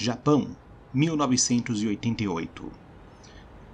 [0.00, 0.56] Japão,
[0.94, 2.70] 1988.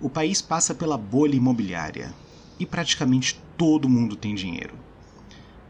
[0.00, 2.14] O país passa pela bolha imobiliária
[2.58, 4.74] e praticamente todo mundo tem dinheiro.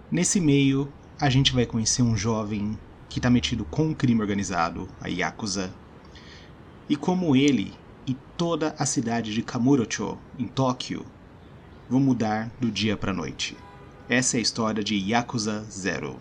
[0.09, 2.79] Nesse meio, a gente vai conhecer um jovem
[3.09, 5.75] que está metido com o crime organizado, a Yakuza,
[6.89, 7.75] e como ele
[8.07, 11.05] e toda a cidade de Kamurocho, em Tóquio,
[11.91, 13.57] vão mudar do dia para a noite.
[14.09, 16.17] Essa é a história de Yakuza Zero.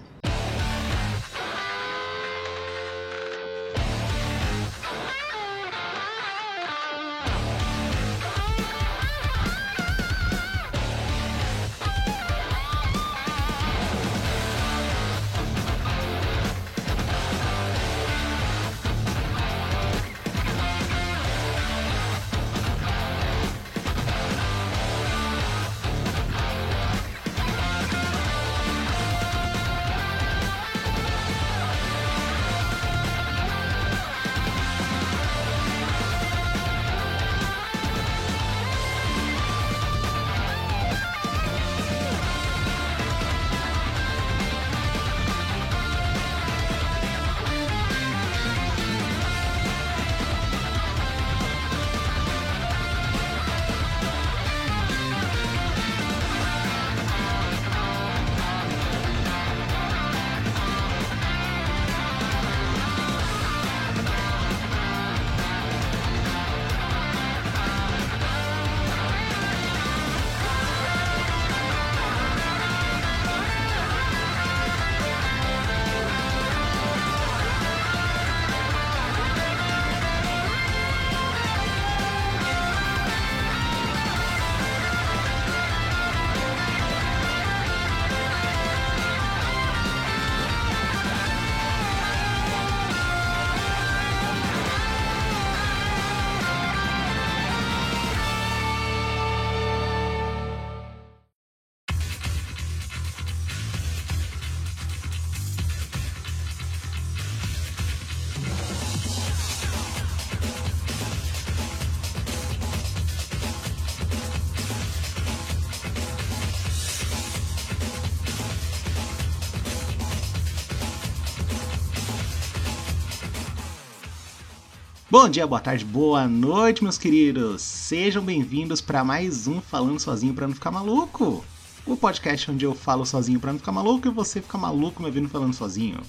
[125.13, 127.61] Bom dia, boa tarde, boa noite, meus queridos.
[127.61, 131.45] Sejam bem-vindos para mais um Falando Sozinho para não ficar maluco.
[131.85, 135.05] O podcast onde eu falo sozinho para não ficar maluco e você fica maluco me
[135.05, 136.01] ouvindo falando sozinho.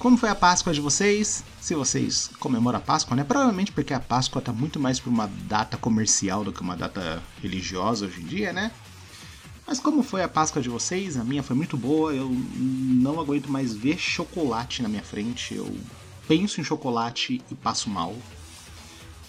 [0.00, 1.44] Como foi a Páscoa de vocês?
[1.60, 3.22] Se vocês comemoram a Páscoa, né?
[3.22, 7.22] Provavelmente porque a Páscoa tá muito mais para uma data comercial do que uma data
[7.40, 8.72] religiosa hoje em dia, né?
[9.64, 11.16] Mas como foi a Páscoa de vocês?
[11.16, 12.12] A minha foi muito boa.
[12.12, 15.54] Eu não aguento mais ver chocolate na minha frente.
[15.54, 15.72] Eu
[16.26, 18.14] penso em chocolate e passo mal.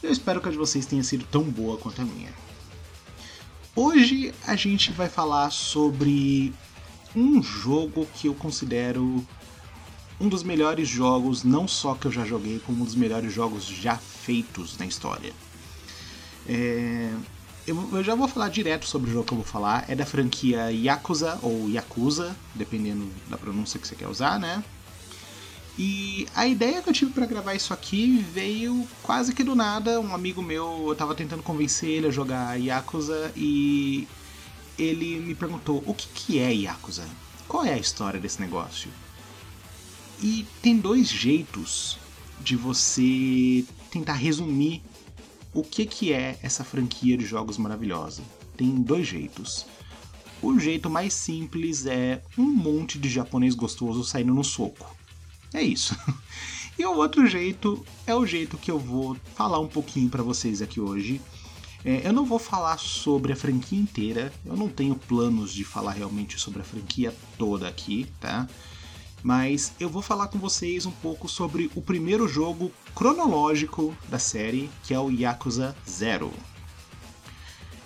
[0.01, 2.33] Eu espero que a de vocês tenha sido tão boa quanto a minha.
[3.75, 6.53] Hoje a gente vai falar sobre
[7.15, 9.25] um jogo que eu considero
[10.19, 13.65] um dos melhores jogos, não só que eu já joguei, como um dos melhores jogos
[13.65, 15.33] já feitos na história.
[16.47, 17.11] É...
[17.65, 19.85] Eu, já vou falar direto sobre o jogo que eu vou falar.
[19.87, 24.61] É da franquia Yakuza ou Yakuza, dependendo da pronúncia que você quer usar, né?
[25.77, 29.99] E a ideia que eu tive para gravar isso aqui veio quase que do nada.
[29.99, 34.07] Um amigo meu, eu tava tentando convencer ele a jogar Yakuza e
[34.77, 37.05] ele me perguntou: o que, que é Yakuza?
[37.47, 38.91] Qual é a história desse negócio?
[40.21, 41.97] E tem dois jeitos
[42.39, 44.83] de você tentar resumir
[45.53, 48.21] o que, que é essa franquia de jogos maravilhosa.
[48.55, 49.65] Tem dois jeitos.
[50.41, 54.95] O jeito mais simples é um monte de japonês gostoso saindo no soco.
[55.53, 55.95] É isso.
[56.75, 60.59] E o outro jeito é o jeito que eu vou falar um pouquinho para vocês
[60.59, 61.21] aqui hoje.
[61.85, 65.91] É, eu não vou falar sobre a franquia inteira, eu não tenho planos de falar
[65.91, 68.47] realmente sobre a franquia toda aqui, tá?
[69.21, 74.69] Mas eu vou falar com vocês um pouco sobre o primeiro jogo cronológico da série,
[74.83, 76.33] que é o Yakuza Zero.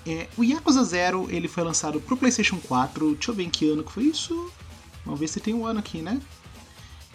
[0.05, 3.13] É, o Yakuza Zero ele foi lançado pro PlayStation 4.
[3.15, 4.51] Deixa eu ver em que ano que foi isso.
[5.03, 6.21] Vamos ver se tem um ano aqui, né?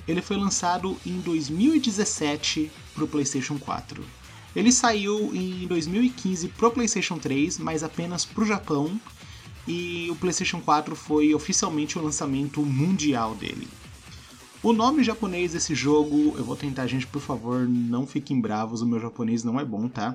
[0.06, 4.04] Ele foi lançado em 2017 para o PlayStation 4.
[4.54, 9.00] Ele saiu em 2015 para o PlayStation 3, mas apenas para o Japão,
[9.66, 13.69] e o PlayStation 4 foi oficialmente o lançamento mundial dele.
[14.62, 18.87] O nome japonês desse jogo, eu vou tentar, gente, por favor, não fiquem bravos, o
[18.87, 20.14] meu japonês não é bom, tá?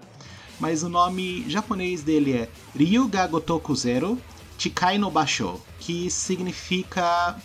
[0.59, 4.17] Mas o nome japonês dele é Ryuga Gotoku Zero
[4.57, 7.35] Chikai no Basho, que significa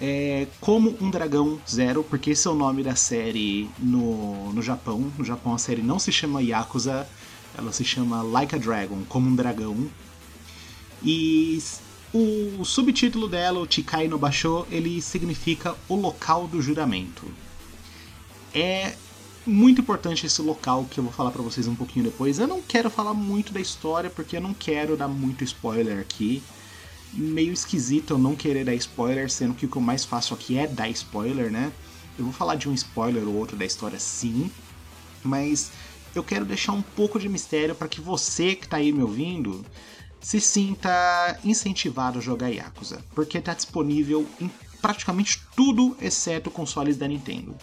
[0.00, 5.12] é Como um Dragão Zero, porque esse é o nome da série no, no Japão.
[5.18, 7.06] No Japão a série não se chama Yakuza,
[7.56, 9.88] ela se chama Like a Dragon, Como um Dragão.
[11.02, 11.62] E
[12.12, 17.26] o subtítulo dela, o Chikai no Basho, ele significa o local do juramento.
[18.54, 18.94] É
[19.46, 22.38] muito importante esse local que eu vou falar para vocês um pouquinho depois.
[22.38, 26.42] Eu não quero falar muito da história porque eu não quero dar muito spoiler aqui.
[27.16, 30.56] Meio esquisito eu não querer dar spoiler, sendo que o que eu mais faço aqui
[30.58, 31.72] é dar spoiler, né?
[32.18, 34.50] Eu vou falar de um spoiler ou outro da história sim,
[35.24, 35.70] mas
[36.14, 39.68] eu quero deixar um pouco de mistério para que você que está aí me ouvindo
[40.20, 44.50] se sinta incentivado a jogar Yakuza, porque está disponível em
[44.80, 47.58] praticamente tudo exceto consoles da Nintendo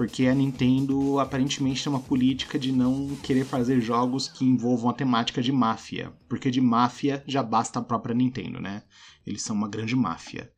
[0.00, 4.94] porque a Nintendo aparentemente tem uma política de não querer fazer jogos que envolvam a
[4.94, 8.82] temática de máfia, porque de máfia já basta a própria Nintendo, né?
[9.26, 10.50] Eles são uma grande máfia.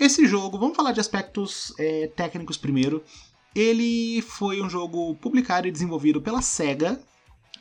[0.00, 3.04] Esse jogo, vamos falar de aspectos é, técnicos primeiro.
[3.54, 6.98] Ele foi um jogo publicado e desenvolvido pela Sega,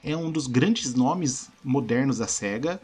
[0.02, 2.82] é um dos grandes nomes modernos da Sega.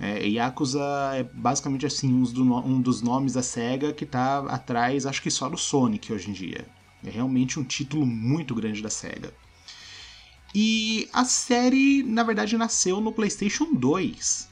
[0.00, 0.82] É, Yakuza
[1.14, 5.30] é basicamente assim um dos, um dos nomes da SEGA que está atrás, acho que
[5.30, 6.66] só do Sonic hoje em dia.
[7.06, 9.32] É realmente um título muito grande da SEGA.
[10.54, 14.48] E a série, na verdade, nasceu no PlayStation 2.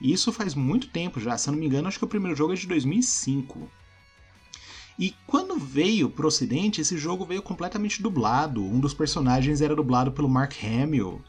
[0.00, 2.52] Isso faz muito tempo já, se eu não me engano, acho que o primeiro jogo
[2.52, 3.70] é de 2005.
[4.98, 8.64] E quando veio pro ocidente, esse jogo veio completamente dublado.
[8.64, 11.20] Um dos personagens era dublado pelo Mark Hamill.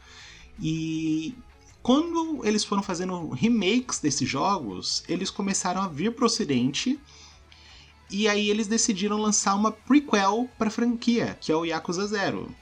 [0.58, 1.34] E
[1.82, 6.98] quando eles foram fazendo remakes desses jogos, eles começaram a vir pro ocidente
[8.10, 12.54] e aí eles decidiram lançar uma prequel para a franquia, que é o Yakuza Zero.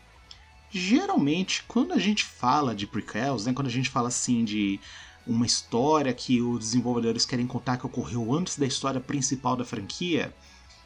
[0.70, 4.80] Geralmente, quando a gente fala de prequels, né, quando a gente fala assim de
[5.26, 10.34] uma história que os desenvolvedores querem contar que ocorreu antes da história principal da franquia,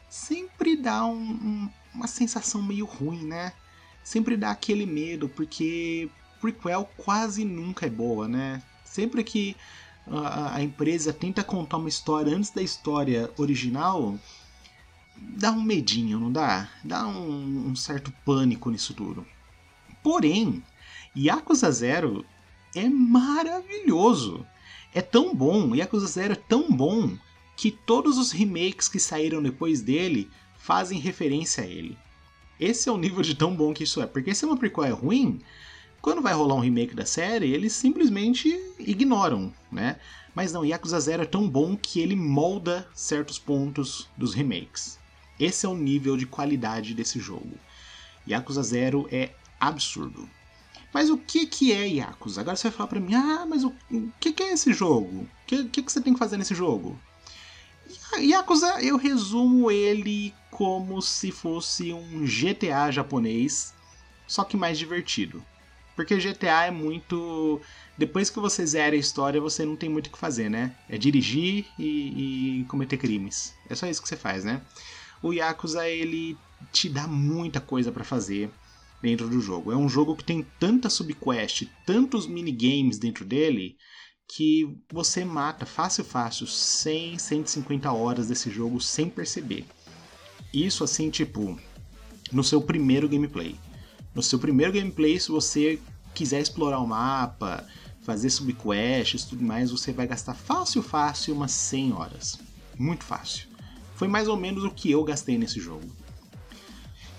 [0.09, 3.53] sempre dá um, um, uma sensação meio ruim, né?
[4.03, 6.09] Sempre dá aquele medo, porque
[6.39, 8.61] prequel quase nunca é boa, né?
[8.83, 9.55] Sempre que
[10.07, 14.17] a, a empresa tenta contar uma história antes da história original,
[15.21, 16.69] dá um medinho, não dá?
[16.83, 19.25] Dá um, um certo pânico nisso tudo.
[20.03, 20.63] Porém,
[21.15, 22.25] Yakuza Zero
[22.75, 24.45] é maravilhoso.
[24.93, 27.15] É tão bom, Yakuza Zero é tão bom
[27.55, 31.97] que todos os remakes que saíram depois dele fazem referência a ele.
[32.59, 34.89] Esse é o nível de tão bom que isso é, porque se uma prequel é
[34.89, 35.39] ruim,
[36.01, 39.99] quando vai rolar um remake da série, eles simplesmente ignoram, né?
[40.33, 45.00] Mas não, Yakuza Zero é tão bom que ele molda certos pontos dos remakes.
[45.41, 47.57] Esse é o nível de qualidade desse jogo.
[48.27, 50.29] Yakuza Zero é absurdo.
[50.93, 52.41] Mas o que, que é Yakuza?
[52.41, 55.21] Agora você vai falar pra mim, ah, mas o, o que, que é esse jogo?
[55.21, 56.99] O que, que, que você tem que fazer nesse jogo?
[58.17, 63.73] Yakuza, eu resumo ele como se fosse um GTA japonês,
[64.27, 65.43] só que mais divertido.
[65.95, 67.61] Porque GTA é muito.
[67.97, 70.75] Depois que você zera a história, você não tem muito o que fazer, né?
[70.87, 73.53] É dirigir e, e cometer crimes.
[73.69, 74.61] É só isso que você faz, né?
[75.21, 76.37] O Yakuza ele
[76.71, 78.49] te dá muita coisa para fazer
[79.01, 79.71] dentro do jogo.
[79.71, 83.75] É um jogo que tem tanta subquest, tantos minigames dentro dele,
[84.27, 89.65] que você mata fácil fácil 100, 150 horas desse jogo sem perceber.
[90.53, 91.59] Isso assim, tipo,
[92.31, 93.55] no seu primeiro gameplay.
[94.13, 95.79] No seu primeiro gameplay, se você
[96.13, 97.65] quiser explorar o mapa,
[98.03, 102.39] fazer subquests tudo mais, você vai gastar fácil fácil umas 100 horas.
[102.77, 103.50] Muito fácil.
[104.01, 105.87] Foi mais ou menos o que eu gastei nesse jogo.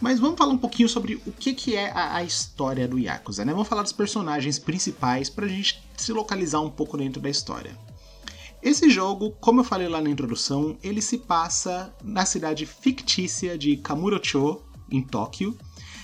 [0.01, 3.45] Mas vamos falar um pouquinho sobre o que, que é a, a história do Yakuza,
[3.45, 3.53] né?
[3.53, 7.79] Vamos falar dos personagens principais para a gente se localizar um pouco dentro da história.
[8.61, 13.77] Esse jogo, como eu falei lá na introdução, ele se passa na cidade fictícia de
[13.77, 14.61] Kamurocho,
[14.91, 15.57] em Tóquio,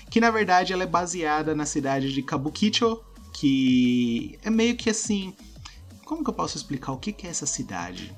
[0.09, 3.01] que na verdade ela é baseada na cidade de Kabukicho,
[3.33, 5.35] que é meio que assim.
[6.05, 8.17] Como que eu posso explicar o que é essa cidade?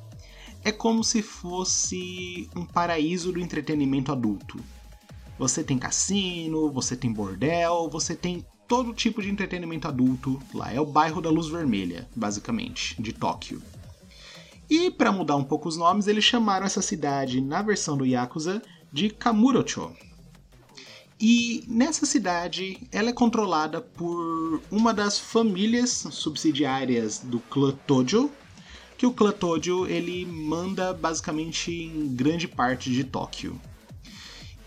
[0.64, 4.58] É como se fosse um paraíso do entretenimento adulto.
[5.38, 10.72] Você tem cassino, você tem bordel, você tem todo tipo de entretenimento adulto lá.
[10.72, 13.62] É o bairro da Luz Vermelha, basicamente, de Tóquio.
[14.68, 18.62] E para mudar um pouco os nomes, eles chamaram essa cidade, na versão do Yakuza,
[18.92, 19.90] de Kamurocho.
[21.18, 28.30] E nessa cidade, ela é controlada por uma das famílias subsidiárias do clã Tojo,
[29.00, 29.32] que o clã
[29.88, 33.58] ele manda basicamente em grande parte de Tóquio.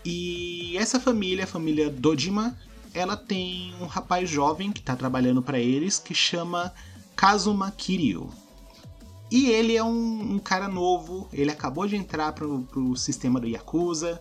[0.04, 2.58] E essa família, a família Dojima,
[2.92, 6.74] ela tem um rapaz jovem que está trabalhando para eles que chama
[7.14, 8.28] Kazuma Kiryu.
[9.30, 13.46] E ele é um, um, cara novo, ele acabou de entrar pro, pro sistema do
[13.46, 14.20] Yakuza.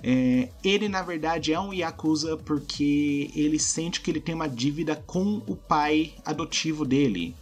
[0.00, 4.94] É, ele, na verdade, é um Yakuza porque ele sente que ele tem uma dívida
[4.94, 7.34] com o pai adotivo dele.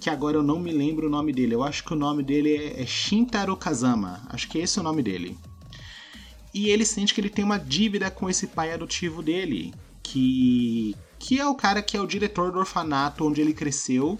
[0.00, 1.54] Que agora eu não me lembro o nome dele.
[1.54, 4.22] Eu acho que o nome dele é, é Shintaro Kazama.
[4.28, 5.36] Acho que esse é o nome dele.
[6.54, 9.74] E ele sente que ele tem uma dívida com esse pai adotivo dele.
[10.02, 14.18] Que, que é o cara que é o diretor do orfanato onde ele cresceu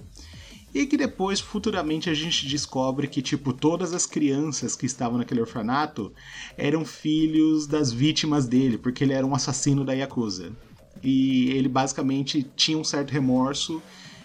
[0.75, 5.41] e que depois, futuramente, a gente descobre que, tipo, todas as crianças que estavam naquele
[5.41, 6.13] orfanato
[6.57, 10.53] eram filhos das vítimas dele, porque ele era um assassino da Yakuza.
[11.03, 13.83] E ele basicamente tinha um certo remorso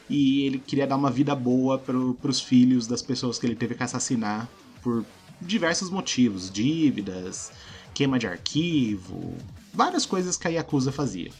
[0.09, 3.75] e ele queria dar uma vida boa para os filhos das pessoas que ele teve
[3.75, 4.49] que assassinar
[4.81, 5.05] por
[5.41, 7.51] diversos motivos, dívidas,
[7.93, 9.35] queima de arquivo,
[9.73, 11.31] várias coisas que a Yakuza fazia.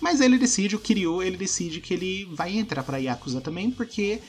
[0.00, 4.20] Mas ele decide, o Kiryu, ele decide que ele vai entrar para Yakuza também porque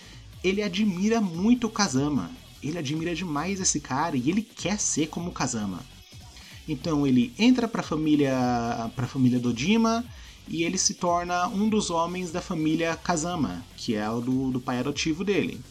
[0.44, 2.32] ele admira muito o Kazama.
[2.64, 5.80] Ele admira demais esse cara e ele quer ser como o Kazama.
[6.68, 10.06] Então ele entra para a família, para família Dojima
[10.48, 14.62] e ele se torna um dos homens da família Kazama, que é o do, do
[14.62, 15.62] pai adotivo dele.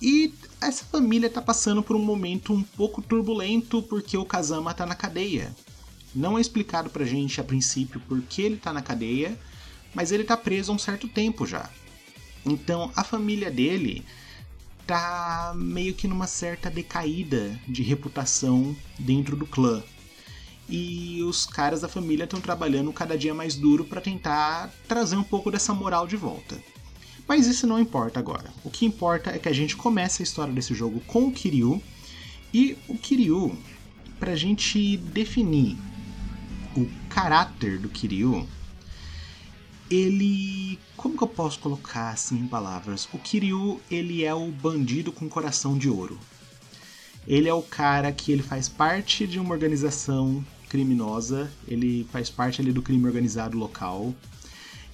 [0.00, 4.84] E essa família está passando por um momento um pouco turbulento porque o Kazama está
[4.84, 5.54] na cadeia.
[6.14, 9.38] Não é explicado pra gente a princípio por que ele tá na cadeia,
[9.94, 11.70] mas ele tá preso há um certo tempo já.
[12.44, 14.04] Então a família dele
[14.86, 19.82] tá meio que numa certa decaída de reputação dentro do clã.
[20.68, 25.22] E os caras da família estão trabalhando cada dia mais duro para tentar trazer um
[25.22, 26.58] pouco dessa moral de volta.
[27.26, 28.52] Mas isso não importa agora.
[28.64, 31.82] O que importa é que a gente começa a história desse jogo com o Kiryu.
[32.52, 33.56] E o Kiryu,
[34.18, 35.76] pra gente definir
[36.76, 38.46] o caráter do Kiryu,
[39.90, 40.78] ele.
[40.96, 43.08] Como que eu posso colocar assim em palavras?
[43.12, 46.18] O Kiryu, ele é o bandido com coração de ouro.
[47.26, 52.60] Ele é o cara que ele faz parte de uma organização criminosa, ele faz parte
[52.60, 54.14] ali do crime organizado local.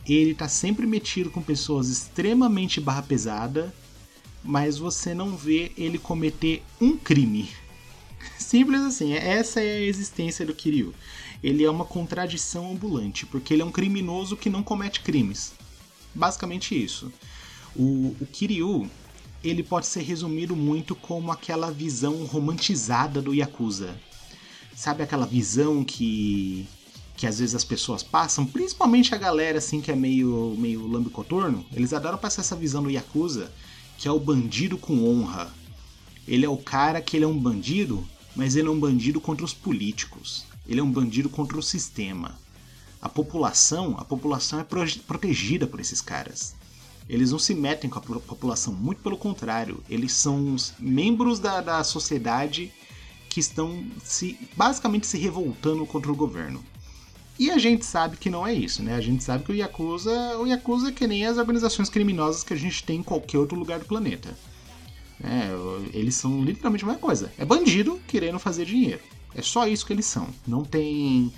[0.07, 3.73] Ele tá sempre metido com pessoas extremamente barra pesada,
[4.43, 7.49] mas você não vê ele cometer um crime.
[8.39, 10.95] Simples assim, essa é a existência do Kiryu
[11.43, 15.53] ele é uma contradição ambulante, porque ele é um criminoso que não comete crimes.
[16.15, 17.13] Basicamente isso.
[17.77, 18.91] O, o Kiryu,
[19.43, 23.97] ele pode ser resumido muito como aquela visão romantizada do Yakuza.
[24.75, 26.67] Sabe aquela visão que
[27.17, 31.67] que às vezes as pessoas passam, principalmente a galera assim que é meio meio lambicotorno,
[31.73, 33.51] eles adoram passar essa visão do Yakuza,
[33.97, 35.53] que é o bandido com honra.
[36.27, 39.45] Ele é o cara que ele é um bandido, mas ele é um bandido contra
[39.45, 40.45] os políticos.
[40.69, 42.39] Ele é um bandido contra o sistema.
[43.01, 46.55] A população, a população é protegida por esses caras.
[47.09, 51.83] Eles não se metem com a população, muito pelo contrário, eles são membros da, da
[51.83, 52.71] sociedade
[53.31, 56.63] que estão se basicamente se revoltando contra o governo.
[57.39, 58.97] E a gente sabe que não é isso, né?
[58.97, 62.53] A gente sabe que o Yakuza, o Yakuza é que nem as organizações criminosas que
[62.53, 64.37] a gente tem em qualquer outro lugar do planeta.
[65.23, 65.51] É,
[65.97, 67.33] eles são literalmente a mesma coisa.
[67.39, 69.01] É bandido querendo fazer dinheiro.
[69.35, 70.29] É só isso que eles são.
[70.47, 71.33] Não tem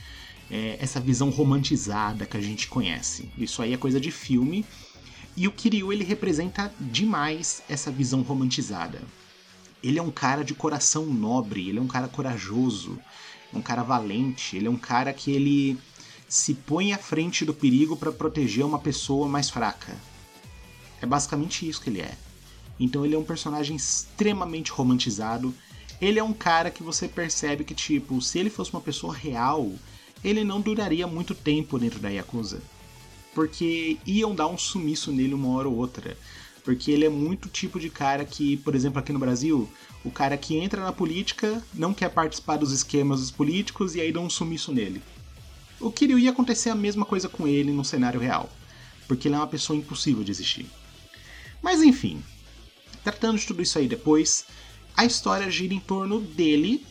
[0.50, 3.30] é, essa visão romantizada que a gente conhece.
[3.36, 4.64] Isso aí é coisa de filme.
[5.40, 9.00] E o Kiryu ele representa demais essa visão romantizada.
[9.82, 12.98] Ele é um cara de coração nobre, ele é um cara corajoso,
[13.50, 15.78] um cara valente, ele é um cara que ele
[16.28, 19.96] se põe à frente do perigo para proteger uma pessoa mais fraca.
[21.00, 22.12] É basicamente isso que ele é.
[22.78, 25.54] Então ele é um personagem extremamente romantizado
[26.00, 29.70] ele é um cara que você percebe que, tipo, se ele fosse uma pessoa real,
[30.24, 32.62] ele não duraria muito tempo dentro da Yakuza.
[33.34, 36.16] Porque iam dar um sumiço nele uma hora ou outra.
[36.64, 39.68] Porque ele é muito tipo de cara que, por exemplo, aqui no Brasil,
[40.04, 44.12] o cara que entra na política não quer participar dos esquemas dos políticos e aí
[44.12, 45.02] dá um sumiço nele.
[45.80, 48.50] O Kiryu ia acontecer a mesma coisa com ele no cenário real.
[49.08, 50.66] Porque ele é uma pessoa impossível de existir.
[51.62, 52.22] Mas enfim,
[53.02, 54.44] tratando de tudo isso aí depois,
[54.96, 56.84] a história gira em torno dele.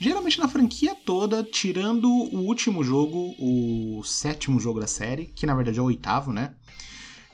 [0.00, 5.54] Geralmente na franquia toda, tirando o último jogo, o sétimo jogo da série, que na
[5.54, 6.54] verdade é o oitavo, né?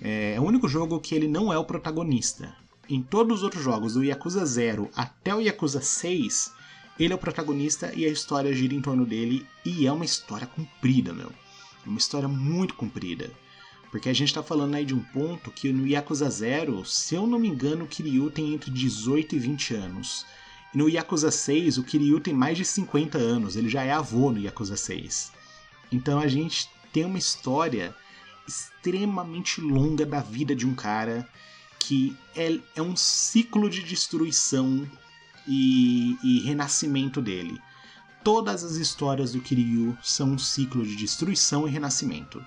[0.00, 2.56] É, é o único jogo que ele não é o protagonista.
[2.88, 6.52] Em todos os outros jogos, do Yakuza 0 até o Yakuza 6,
[6.99, 9.47] ele é o protagonista e a história gira em torno dele.
[9.64, 11.33] E é uma história comprida, meu.
[11.85, 13.30] É uma história muito comprida.
[13.90, 17.26] Porque a gente está falando aí de um ponto que no Yakuza 0, se eu
[17.26, 20.25] não me engano, o Kiryu tem entre 18 e 20 anos.
[20.75, 24.33] E no Yakuza 6, o Kiryu tem mais de 50 anos, ele já é avô
[24.33, 25.33] no Yakuza 6.
[25.93, 27.95] Então a gente tem uma história
[28.47, 31.28] extremamente longa da vida de um cara
[31.78, 34.88] que é, é um ciclo de destruição
[35.47, 37.61] e, e renascimento dele.
[38.23, 42.45] Todas as histórias do Kiryu são um ciclo de destruição e renascimento.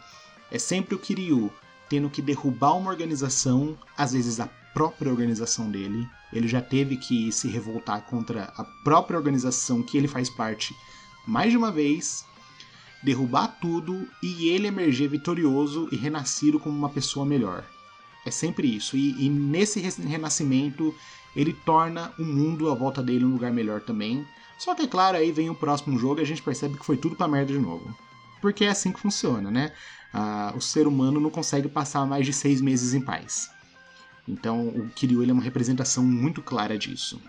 [0.52, 1.52] É sempre o Kiryu
[1.88, 6.08] tendo que derrubar uma organização, às vezes a própria organização dele.
[6.32, 10.76] Ele já teve que se revoltar contra a própria organização que ele faz parte
[11.26, 12.24] mais de uma vez,
[13.02, 17.66] derrubar tudo e ele emerger vitorioso e renascido como uma pessoa melhor.
[18.24, 18.96] É sempre isso.
[18.96, 20.94] E, e nesse renascimento
[21.36, 24.28] ele torna o mundo à volta dele um lugar melhor também.
[24.60, 26.98] Só que, é claro, aí vem o próximo jogo e a gente percebe que foi
[26.98, 27.98] tudo pra merda de novo.
[28.40, 29.72] Porque é assim que funciona, né?
[30.14, 33.57] Ah, o ser humano não consegue passar mais de seis meses em paz.
[34.28, 37.22] Então, o Kiryu ele é uma representação muito clara disso.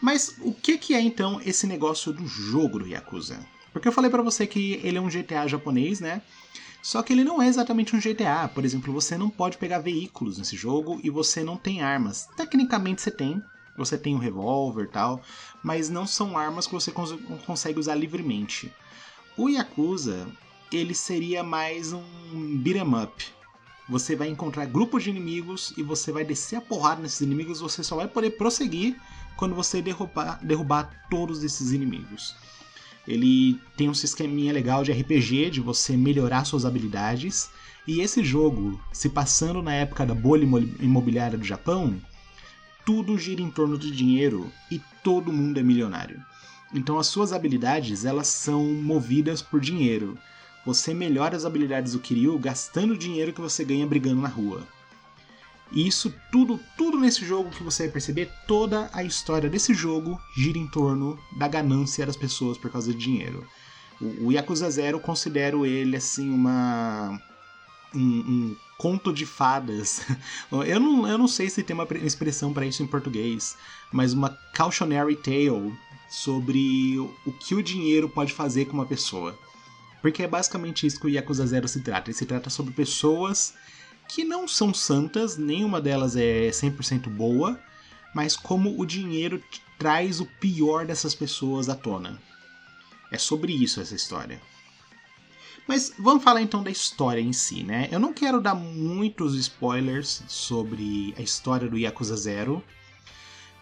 [0.00, 3.46] Mas o que, que é então esse negócio do jogo do Yakuza?
[3.72, 6.22] Porque eu falei para você que ele é um GTA japonês, né?
[6.82, 8.48] Só que ele não é exatamente um GTA.
[8.48, 12.28] Por exemplo, você não pode pegar veículos nesse jogo e você não tem armas.
[12.36, 13.42] Tecnicamente você tem,
[13.76, 15.22] você tem um revólver tal,
[15.62, 17.12] mas não são armas que você cons
[17.46, 18.72] consegue usar livremente.
[19.36, 20.26] O Yakuza,
[20.72, 23.24] ele seria mais um beat'em up.
[23.88, 27.82] Você vai encontrar grupos de inimigos e você vai descer a porrada nesses inimigos, você
[27.82, 28.96] só vai poder prosseguir
[29.36, 32.36] quando você derrubar, derrubar todos esses inimigos.
[33.06, 37.50] Ele tem um sisteminha legal de RPG, de você melhorar suas habilidades.
[37.86, 40.44] E esse jogo, se passando na época da bolha
[40.78, 42.00] imobiliária do Japão,
[42.86, 46.22] tudo gira em torno do dinheiro e todo mundo é milionário.
[46.72, 50.16] Então as suas habilidades, elas são movidas por dinheiro.
[50.64, 54.66] Você melhora as habilidades do Kiryu gastando o dinheiro que você ganha brigando na rua.
[55.72, 60.20] E isso tudo, tudo nesse jogo que você vai perceber, toda a história desse jogo
[60.36, 63.46] gira em torno da ganância das pessoas por causa de dinheiro.
[64.00, 67.18] O, o Yakuza Zero considero ele assim uma
[67.94, 70.02] um, um, conto de fadas.
[70.50, 73.56] Eu não, eu não sei se tem uma expressão para isso em português,
[73.90, 75.72] mas uma cautionary tale
[76.10, 79.38] sobre o que o dinheiro pode fazer com uma pessoa.
[80.02, 82.10] Porque é basicamente isso que o Yakuza Zero se trata.
[82.10, 83.54] Ele se trata sobre pessoas
[84.08, 87.58] que não são santas, nenhuma delas é 100% boa,
[88.14, 89.42] mas como o dinheiro
[89.78, 92.20] traz o pior dessas pessoas à tona.
[93.10, 94.40] É sobre isso essa história.
[95.66, 97.88] Mas vamos falar então da história em si, né?
[97.90, 102.62] Eu não quero dar muitos spoilers sobre a história do Yakuza Zero,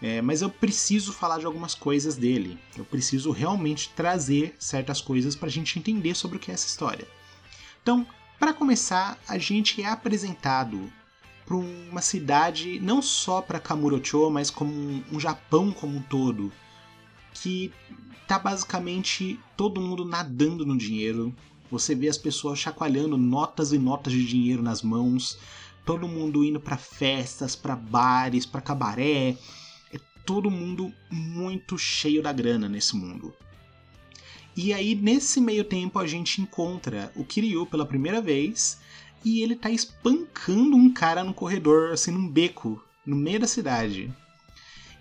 [0.03, 2.59] é, mas eu preciso falar de algumas coisas dele.
[2.77, 6.67] Eu preciso realmente trazer certas coisas para a gente entender sobre o que é essa
[6.67, 7.07] história.
[7.83, 8.07] Então,
[8.39, 10.91] para começar, a gente é apresentado
[11.45, 16.51] para uma cidade não só para Kamurocho, mas como um, um Japão como um todo,
[17.35, 17.73] que
[18.27, 21.35] tá basicamente todo mundo nadando no dinheiro.
[21.71, 25.39] Você vê as pessoas chacoalhando notas e notas de dinheiro nas mãos,
[25.85, 29.37] todo mundo indo para festas, para bares, para cabaré.
[30.31, 33.35] Todo mundo muito cheio da grana nesse mundo.
[34.57, 38.79] E aí, nesse meio tempo, a gente encontra o Kiryu pela primeira vez
[39.25, 44.09] e ele tá espancando um cara no corredor, assim, num beco, no meio da cidade.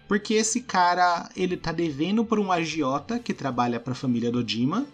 [0.08, 4.88] Porque esse cara, ele tá devendo por um agiota que trabalha para a família Dojima.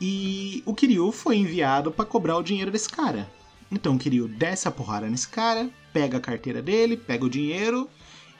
[0.00, 3.30] E o Kiryu foi enviado para cobrar o dinheiro desse cara.
[3.70, 7.88] Então o Kiryu desce a porrada nesse cara, pega a carteira dele, pega o dinheiro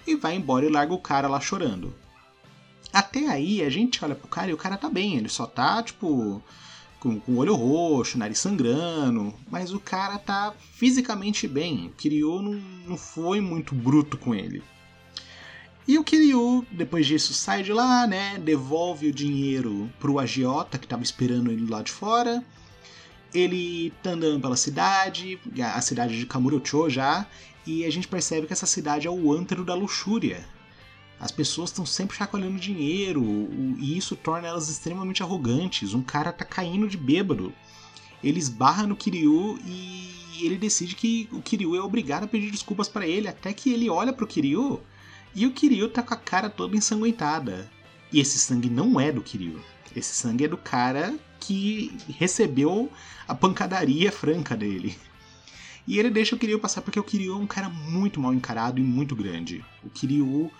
[0.06, 1.94] e vai embora e larga o cara lá chorando.
[2.92, 5.82] Até aí a gente olha pro cara e o cara tá bem, ele só tá,
[5.82, 6.42] tipo,
[7.02, 11.92] com, o olho roxo, nariz sangrando, mas o cara tá fisicamente bem.
[11.96, 12.52] Kiryu não,
[12.86, 14.62] não foi muito bruto com ele.
[15.86, 18.38] E o Kiryu, depois disso, sai de lá, né?
[18.38, 22.44] Devolve o dinheiro pro agiota que tava esperando ele lá de fora.
[23.34, 25.40] Ele tá andando pela cidade,
[25.74, 27.26] a cidade de Kamurocho já,
[27.66, 30.44] e a gente percebe que essa cidade é o antro da luxúria.
[31.20, 33.22] As pessoas estão sempre chacoalhando dinheiro
[33.78, 35.94] e isso torna elas extremamente arrogantes.
[35.94, 37.52] Um cara tá caindo de bêbado.
[38.22, 42.88] Ele esbarra no Kiryu e ele decide que o Kiryu é obrigado a pedir desculpas
[42.88, 44.80] para ele, até que ele olha pro Kiryu
[45.34, 47.70] e o Kiryu tá com a cara toda ensanguentada.
[48.12, 49.60] E esse sangue não é do Kiryu.
[49.94, 52.90] Esse sangue é do cara que recebeu
[53.26, 54.96] a pancadaria franca dele.
[55.86, 58.80] E ele deixa o Kiryu passar porque o Kiryu é um cara muito mal encarado
[58.80, 59.64] e muito grande.
[59.82, 60.50] O Kiryu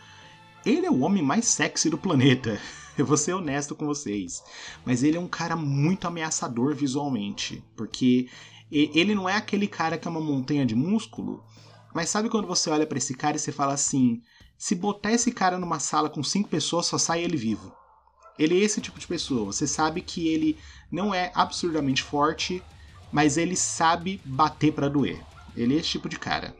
[0.65, 2.61] ele é o homem mais sexy do planeta.
[2.97, 4.43] Eu vou ser honesto com vocês.
[4.85, 7.65] Mas ele é um cara muito ameaçador visualmente.
[7.75, 8.29] Porque
[8.71, 11.43] ele não é aquele cara que é uma montanha de músculo.
[11.95, 14.23] Mas sabe quando você olha para esse cara e você fala assim:
[14.57, 17.75] se botar esse cara numa sala com cinco pessoas, só sai ele vivo.
[18.39, 19.47] Ele é esse tipo de pessoa.
[19.47, 20.57] Você sabe que ele
[20.91, 22.63] não é absurdamente forte,
[23.13, 25.21] mas ele sabe bater para doer.
[25.55, 26.57] Ele é esse tipo de cara.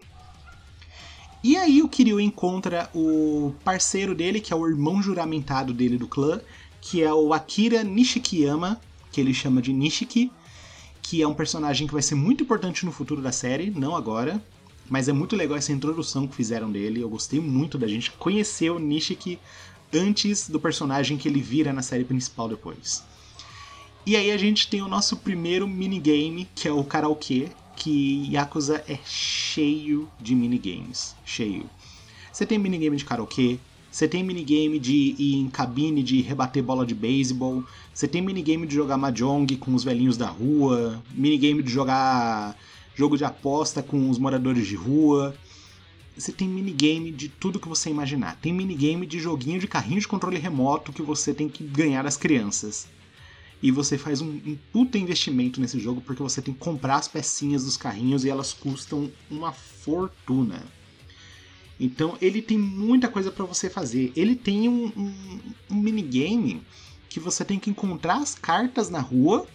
[1.43, 6.07] E aí o Kiryu encontra o parceiro dele, que é o irmão juramentado dele do
[6.07, 6.41] clã,
[6.81, 10.31] que é o Akira Nishikiyama, que ele chama de Nishiki,
[11.01, 14.41] que é um personagem que vai ser muito importante no futuro da série, não agora.
[14.89, 17.01] Mas é muito legal essa introdução que fizeram dele.
[17.01, 19.39] Eu gostei muito da gente conhecer o Nishiki
[19.93, 23.03] antes do personagem que ele vira na série principal depois.
[24.05, 28.83] E aí a gente tem o nosso primeiro minigame, que é o karaokê, que Yakuza
[28.89, 31.15] é cheio de minigames.
[31.25, 31.71] Cheio.
[32.33, 33.61] Você tem minigame de karaokê,
[33.93, 37.63] você tem minigame de ir em cabine de rebater bola de beisebol,
[37.95, 42.57] você tem minigame de jogar mahjong com os velhinhos da rua, minigame de jogar
[42.97, 45.33] jogo de aposta com os moradores de rua.
[46.19, 48.37] Você tem minigame de tudo que você imaginar.
[48.43, 52.17] Tem minigame de joguinho de carrinho de controle remoto que você tem que ganhar das
[52.17, 52.89] crianças
[53.63, 57.07] e você faz um, um puta investimento nesse jogo porque você tem que comprar as
[57.07, 60.65] pecinhas dos carrinhos e elas custam uma fortuna.
[61.79, 64.13] Então ele tem muita coisa para você fazer.
[64.17, 66.63] Ele tem um, um, um, minigame
[67.09, 69.47] que você tem que encontrar as cartas na rua,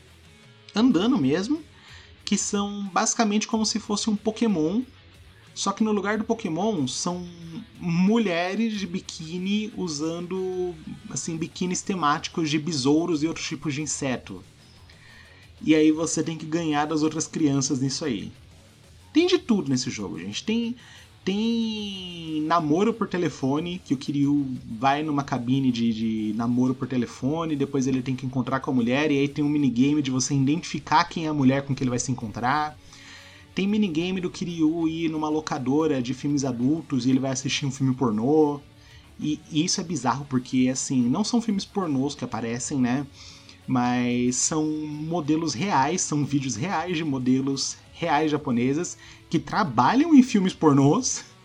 [0.74, 1.62] andando mesmo,
[2.24, 4.82] que são basicamente como se fosse um Pokémon
[5.58, 7.28] só que no lugar do Pokémon são
[7.80, 10.76] mulheres de biquíni usando
[11.10, 14.44] assim biquínis temáticos de besouros e outros tipos de inseto.
[15.60, 18.32] E aí você tem que ganhar das outras crianças nisso aí.
[19.12, 20.44] Tem de tudo nesse jogo, gente.
[20.44, 20.76] Tem
[21.26, 27.56] tem namoro por telefone, que o Kiryu vai numa cabine de, de, namoro por telefone,
[27.56, 30.36] depois ele tem que encontrar com a mulher, e aí tem um minigame de você
[30.36, 32.78] identificar quem é a mulher com que ele vai se encontrar.
[33.58, 37.72] Tem minigame do Kiryu ir numa locadora de filmes adultos e ele vai assistir um
[37.72, 38.62] filme pornô.
[39.20, 43.08] E, e isso é bizarro porque, assim, não são filmes pornôs que aparecem, né?
[43.66, 48.96] Mas são modelos reais, são vídeos reais de modelos reais japonesas
[49.28, 51.26] que trabalham em filmes pornôs.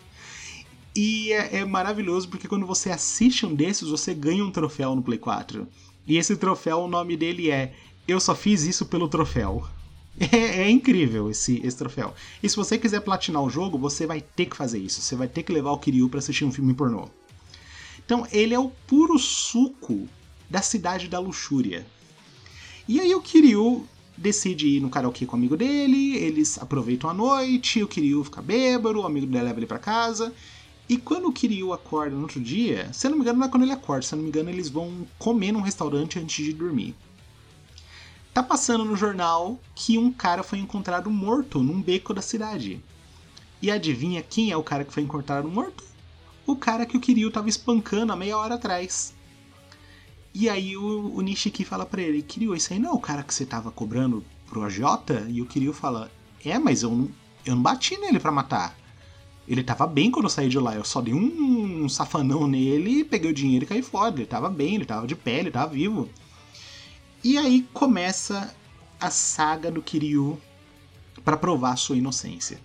[0.95, 5.01] E é, é, maravilhoso porque quando você assiste um desses, você ganha um troféu no
[5.01, 5.67] Play 4.
[6.05, 7.73] E esse troféu, o nome dele é
[8.07, 9.67] Eu Só Fiz Isso Pelo Troféu.
[10.19, 12.13] É, é, incrível esse, esse troféu.
[12.41, 15.01] E se você quiser platinar o jogo, você vai ter que fazer isso.
[15.01, 17.09] Você vai ter que levar o Kiryu para assistir um filme pornô.
[18.05, 20.07] Então, ele é o puro suco
[20.49, 21.85] da cidade da luxúria.
[22.87, 27.13] E aí o Kiryu decide ir no karaokê com o amigo dele, eles aproveitam a
[27.13, 30.33] noite, o Kiryu fica bêbado, o amigo dele leva ele para casa.
[30.87, 33.49] E quando o Kiryu acorda no outro dia, se eu não me engano, não é
[33.49, 36.53] quando ele acorda, se eu não me engano, eles vão comer num restaurante antes de
[36.53, 36.93] dormir.
[38.33, 42.83] Tá passando no jornal que um cara foi encontrado morto num beco da cidade.
[43.61, 45.83] E adivinha quem é o cara que foi encontrado morto?
[46.43, 49.13] O cara que o Kiryu tava espancando há meia hora atrás.
[50.33, 53.21] E aí o, o Nishiki fala pra ele, Kiryu, esse aí não é o cara
[53.21, 54.81] que você tava cobrando pro AJ?
[55.29, 56.11] E o Kiryu fala,
[56.43, 57.09] é, mas eu não,
[57.45, 58.75] eu não bati nele para matar.
[59.47, 63.03] Ele tava bem quando eu saí de lá, eu só dei um, um safanão nele,
[63.03, 64.15] peguei o dinheiro e caí fora.
[64.15, 66.09] Ele tava bem, ele tava de pé, ele tava vivo.
[67.23, 68.53] E aí começa
[68.99, 70.37] a saga do Kiryu
[71.23, 72.59] para provar sua inocência.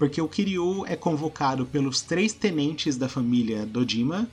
[0.00, 4.28] Porque o Kiryu é convocado pelos três tenentes da família Dojima,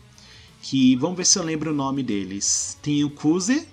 [0.64, 2.76] que vamos ver se eu lembro o nome deles.
[2.82, 3.68] Tem o Kuze,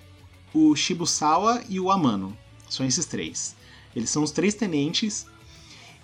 [0.52, 2.36] o Shibusawa e o Amano.
[2.68, 3.56] São esses três.
[3.96, 5.26] Eles são os três tenentes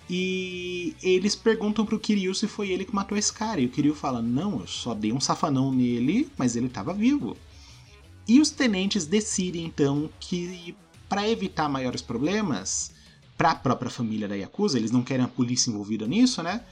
[0.09, 3.61] e eles perguntam pro Kiryu se foi ele que matou esse cara.
[3.61, 7.37] E o Kiryu fala: Não, eu só dei um safanão nele, mas ele estava vivo.
[8.31, 10.73] E os tenentes decidem então que,
[11.09, 12.93] para evitar maiores problemas,
[13.37, 16.63] para a própria família da Yakuza, eles não querem a polícia envolvida nisso, né?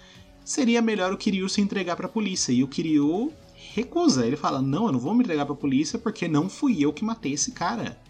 [0.45, 2.53] Seria melhor o Kiryu se entregar para a polícia.
[2.53, 3.33] E o Kiryu
[3.75, 4.25] recusa.
[4.25, 6.93] Ele fala: Não, eu não vou me entregar para a polícia porque não fui eu
[6.93, 8.01] que matei esse cara.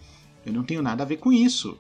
[0.46, 1.76] Eu não tenho nada a ver com isso.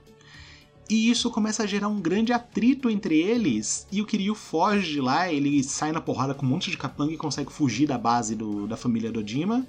[0.89, 3.85] E isso começa a gerar um grande atrito entre eles.
[3.91, 7.13] E o Kiryu foge de lá, ele sai na porrada com um monte de capanga
[7.13, 9.67] e consegue fugir da base do, da família Dojima.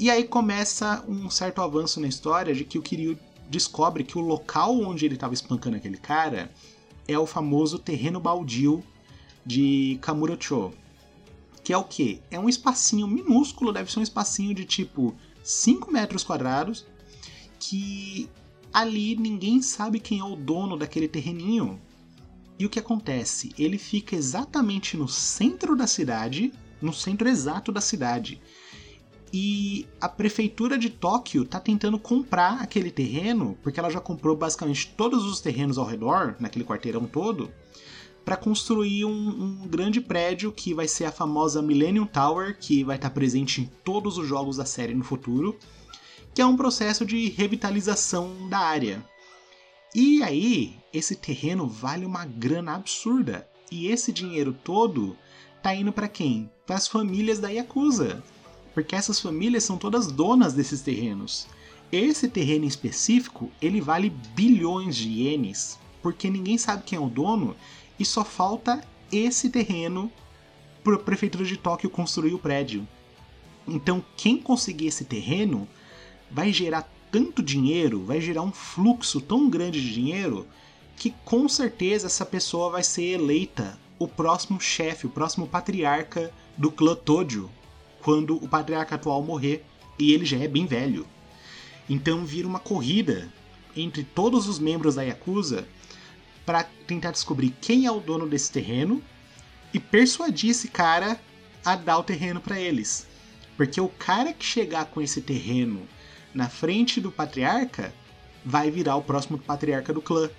[0.00, 3.18] E aí começa um certo avanço na história de que o Kiryu
[3.50, 6.50] descobre que o local onde ele estava espancando aquele cara
[7.06, 8.82] é o famoso terreno baldio
[9.44, 10.72] de Kamurocho.
[11.62, 12.18] Que é o quê?
[12.30, 16.86] É um espacinho minúsculo, deve ser um espacinho de tipo 5 metros quadrados,
[17.58, 18.26] que
[18.72, 21.78] ali ninguém sabe quem é o dono daquele terreninho.
[22.58, 23.52] E o que acontece?
[23.58, 28.40] Ele fica exatamente no centro da cidade, no centro exato da cidade
[29.32, 34.92] e a prefeitura de Tóquio está tentando comprar aquele terreno, porque ela já comprou basicamente
[34.96, 37.50] todos os terrenos ao redor, naquele quarteirão todo,
[38.24, 42.96] para construir um, um, grande prédio que vai ser a famosa Millennium Tower, que vai
[42.96, 45.56] estar tá presente em todos os jogos da série no futuro,
[46.34, 49.04] que é um processo de revitalização da área.
[49.94, 55.16] E aí, esse terreno vale uma grana absurda, e esse dinheiro todo
[55.62, 56.50] tá indo para quem?
[56.66, 58.22] Para as famílias da Yakuza.
[58.80, 61.46] Porque essas famílias são todas donas desses terrenos.
[61.92, 67.10] Esse terreno em específico, ele vale bilhões de ienes, porque ninguém sabe quem é o
[67.10, 67.54] dono
[67.98, 70.10] e só falta esse terreno
[70.82, 72.88] para a prefeitura de Tóquio construir o prédio.
[73.68, 75.68] Então, quem conseguir esse terreno
[76.30, 80.46] vai gerar tanto dinheiro, vai gerar um fluxo tão grande de dinheiro
[80.96, 86.72] que com certeza essa pessoa vai ser eleita o próximo chefe, o próximo patriarca do
[86.72, 87.50] clã Tojo,
[88.02, 89.64] quando o patriarca atual morrer
[89.98, 91.06] e ele já é bem velho.
[91.88, 93.28] Então vira uma corrida
[93.76, 95.66] entre todos os membros da Yakuza
[96.44, 99.02] para tentar descobrir quem é o dono desse terreno
[99.72, 101.20] e persuadir esse cara
[101.64, 103.06] a dar o terreno para eles.
[103.56, 105.86] Porque o cara que chegar com esse terreno
[106.34, 107.92] na frente do patriarca
[108.44, 110.30] vai virar o próximo patriarca do clã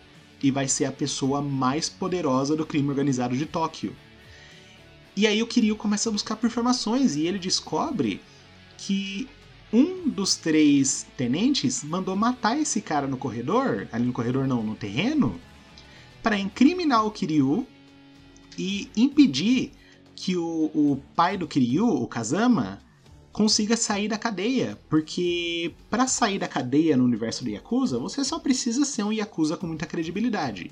[0.41, 3.95] e vai ser a pessoa mais poderosa do crime organizado de Tóquio.
[5.21, 8.19] E aí o Kiryu começa a buscar por informações e ele descobre
[8.75, 9.29] que
[9.71, 14.75] um dos três tenentes mandou matar esse cara no corredor, ali no corredor não, no
[14.75, 15.39] terreno,
[16.23, 17.67] para incriminar o Kiryu
[18.57, 19.73] e impedir
[20.15, 22.81] que o, o pai do Kiryu, o Kazama,
[23.31, 28.39] consiga sair da cadeia, porque para sair da cadeia no universo do Yakuza, você só
[28.39, 30.71] precisa ser um Yakuza com muita credibilidade.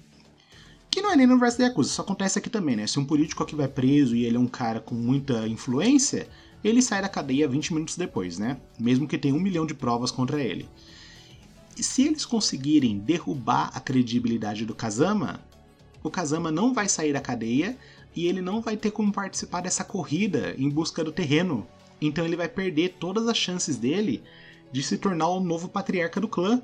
[0.89, 2.88] Que não é nem no universo do Yakuza, isso acontece aqui também, né?
[2.88, 6.28] Se um político aqui vai preso e ele é um cara com muita influência,
[6.63, 8.58] ele sai da cadeia 20 minutos depois, né?
[8.78, 10.67] Mesmo que tenha um milhão de provas contra ele.
[11.78, 15.39] E se eles conseguirem derrubar a credibilidade do Kazama,
[16.04, 17.78] o Kazama não vai sair da cadeia
[18.15, 21.65] e ele não vai ter como participar dessa corrida em busca do terreno.
[22.02, 24.23] Então ele vai perder todas as chances dele
[24.71, 26.62] de se tornar o novo patriarca do clã.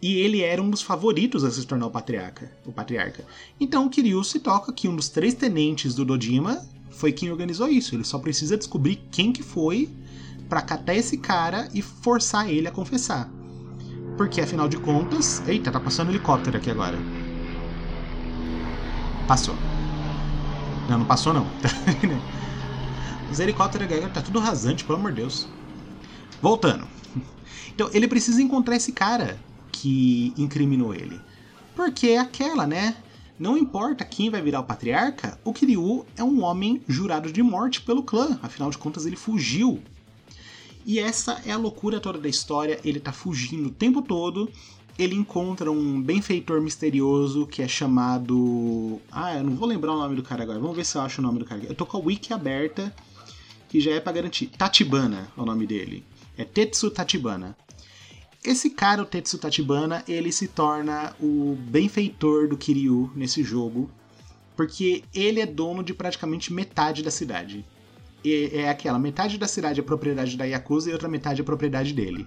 [0.00, 2.50] E ele era um dos favoritos a se tornar o patriarca.
[2.64, 3.24] O patriarca.
[3.58, 7.68] Então o Kiryu se toca que um dos três tenentes do Dojima foi quem organizou
[7.68, 7.94] isso.
[7.94, 9.88] Ele só precisa descobrir quem que foi
[10.48, 13.30] para catar esse cara e forçar ele a confessar.
[14.16, 16.98] Porque afinal de contas, eita, tá passando um helicóptero aqui agora.
[19.26, 19.54] Passou.
[20.88, 21.46] Não, não passou não.
[23.30, 25.48] Os helicópteros tá tudo rasante, pelo amor de Deus.
[26.40, 26.86] Voltando.
[27.74, 29.38] Então, ele precisa encontrar esse cara
[29.80, 31.20] que incriminou ele.
[31.74, 32.96] Porque é aquela, né?
[33.38, 37.82] Não importa quem vai virar o patriarca, o Kiryu é um homem jurado de morte
[37.82, 39.82] pelo clã, afinal de contas ele fugiu.
[40.86, 44.50] E essa é a loucura toda da história, ele tá fugindo o tempo todo.
[44.98, 48.98] Ele encontra um benfeitor misterioso que é chamado.
[49.12, 50.58] Ah, eu não vou lembrar o nome do cara agora.
[50.58, 51.62] Vamos ver se eu acho o nome do cara.
[51.64, 52.94] Eu tô com a wiki aberta,
[53.68, 54.46] que já é para garantir.
[54.46, 56.02] Tatibana é o nome dele.
[56.38, 57.54] É Tetsu Tatibana.
[58.46, 63.90] Esse cara, o Tetsu Tatibana, ele se torna o benfeitor do Kiryu nesse jogo,
[64.54, 67.66] porque ele é dono de praticamente metade da cidade.
[68.24, 71.92] E é aquela, metade da cidade é propriedade da Yakuza e outra metade é propriedade
[71.92, 72.24] dele.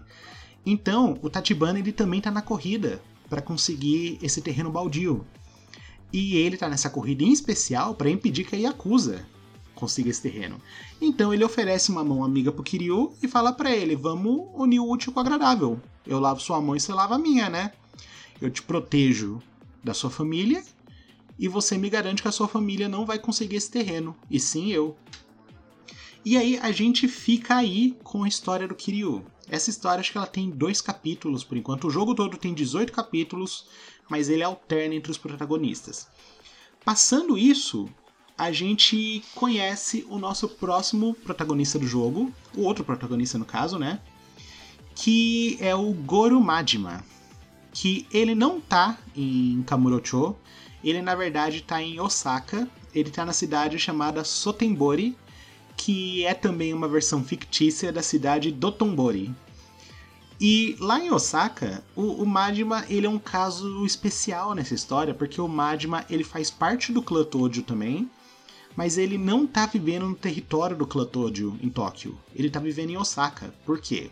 [0.65, 5.25] Então, o Tatibana ele também tá na corrida para conseguir esse terreno baldio.
[6.11, 9.25] E ele tá nessa corrida em especial para impedir que a Yakuza
[9.79, 10.61] consiga esse terreno.
[11.01, 14.89] Então ele oferece uma mão amiga pro Kiryu e fala para ele: "Vamos unir o
[14.89, 15.81] útil com o agradável.
[16.05, 17.71] Eu lavo sua mão e você lava a minha, né?
[18.41, 19.41] Eu te protejo
[19.83, 20.63] da sua família
[21.37, 24.71] e você me garante que a sua família não vai conseguir esse terreno, e sim
[24.71, 24.95] eu."
[26.23, 29.25] E aí a gente fica aí com a história do Kiryu.
[29.47, 31.87] Essa história acho que ela tem dois capítulos por enquanto.
[31.87, 33.67] O jogo todo tem 18 capítulos,
[34.09, 36.07] mas ele alterna entre os protagonistas.
[36.83, 37.89] Passando isso,
[38.39, 43.99] a gente conhece o nosso próximo protagonista do jogo, o outro protagonista no caso, né?
[44.95, 47.03] Que é o Goro Majima.
[47.73, 50.37] Que ele não tá em Kamurocho,
[50.81, 52.65] ele na verdade tá em Osaka.
[52.95, 55.15] Ele tá na cidade chamada Sotenbori,
[55.75, 59.35] que é também uma versão fictícia da cidade Dotonbori.
[60.41, 65.41] E lá em Osaka, o, o Majima ele é um caso especial nessa história, porque
[65.41, 68.09] o Majima ele faz parte do clã Tojo também,
[68.75, 72.17] mas ele não tá vivendo no território do clã Tojo em Tóquio.
[72.35, 73.53] Ele tá vivendo em Osaka.
[73.65, 74.09] Por quê?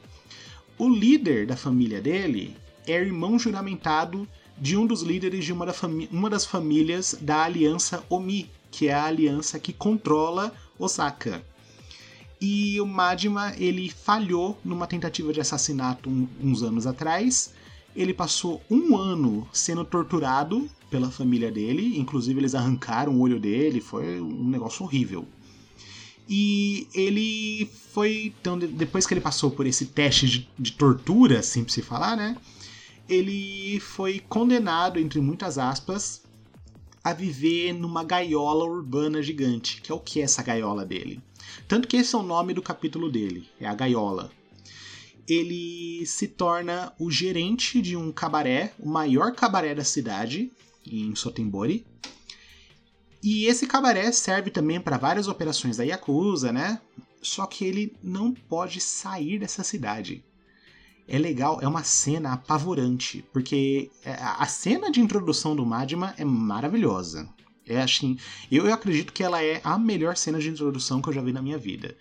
[0.77, 5.73] O líder da família dele é irmão juramentado de um dos líderes de uma, da
[6.11, 11.43] uma das famílias da Aliança Omi, que é a aliança que controla Osaka.
[12.39, 17.53] E o Majima ele falhou numa tentativa de assassinato um, uns anos atrás.
[17.97, 23.81] Ele passou um ano sendo torturado pela família dele, inclusive eles arrancaram o olho dele,
[23.81, 25.27] foi um negócio horrível.
[26.29, 28.33] E ele foi.
[28.39, 32.15] Então, depois que ele passou por esse teste de, de tortura, assim pra se falar,
[32.15, 32.37] né?
[33.09, 36.21] Ele foi condenado, entre muitas aspas,
[37.03, 41.19] a viver numa gaiola urbana gigante, que é o que é essa gaiola dele.
[41.67, 44.29] Tanto que esse é o nome do capítulo dele, é a gaiola.
[45.27, 50.51] Ele se torna o gerente de um cabaré, o maior cabaré da cidade,
[50.85, 51.85] em Sotembori.
[53.21, 56.79] E esse cabaré serve também para várias operações da Yakuza, né?
[57.21, 60.23] Só que ele não pode sair dessa cidade
[61.07, 66.25] é legal, é uma cena apavorante, porque é, a cena de introdução do Madma é
[66.25, 67.29] maravilhosa.
[67.65, 68.17] É assim,
[68.51, 71.31] eu, eu acredito que ela é a melhor cena de introdução que eu já vi
[71.31, 71.95] na minha vida.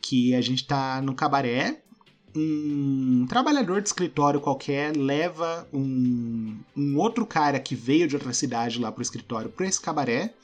[0.00, 1.81] Que a gente tá no cabaré,
[2.34, 8.78] um trabalhador de escritório qualquer leva um, um outro cara que veio de outra cidade
[8.78, 10.34] lá pro escritório para esse cabaré.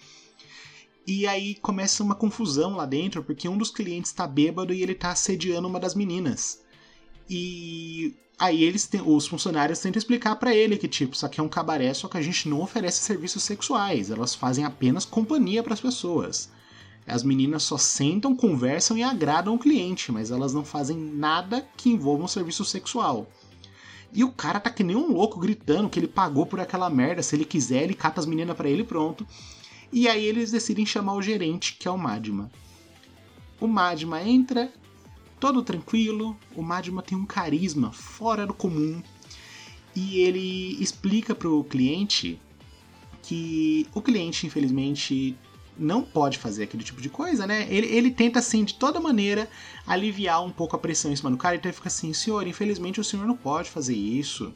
[1.07, 4.95] E aí começa uma confusão lá dentro, porque um dos clientes tá bêbado e ele
[4.95, 6.61] tá assediando uma das meninas.
[7.31, 11.49] E aí eles os funcionários tentam explicar para ele que tipo, isso aqui é um
[11.49, 15.81] cabaré, só que a gente não oferece serviços sexuais, elas fazem apenas companhia para as
[15.81, 16.51] pessoas.
[17.09, 21.89] As meninas só sentam, conversam e agradam o cliente, mas elas não fazem nada que
[21.89, 23.27] envolva um serviço sexual.
[24.13, 27.23] E o cara tá que nem um louco gritando que ele pagou por aquela merda,
[27.23, 29.27] se ele quiser, ele cata as meninas para ele pronto.
[29.91, 32.51] E aí eles decidem chamar o gerente, que é o Madma.
[33.61, 34.73] O Madma entra,
[35.41, 36.37] todo tranquilo.
[36.55, 39.03] O Madma tem um carisma fora do comum
[39.95, 42.39] e ele explica para o cliente
[43.23, 45.37] que o cliente, infelizmente,
[45.79, 47.67] não pode fazer aquele tipo de coisa, né?
[47.71, 49.49] Ele, ele tenta, assim, de toda maneira,
[49.87, 51.57] aliviar um pouco a pressão em cima do cara.
[51.57, 54.53] Então ele fica assim: senhor, infelizmente o senhor não pode fazer isso.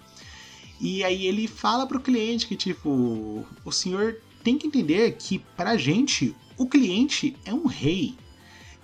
[0.81, 5.77] E aí ele fala pro cliente que, tipo, o senhor tem que entender que, pra
[5.77, 8.17] gente, o cliente é um rei.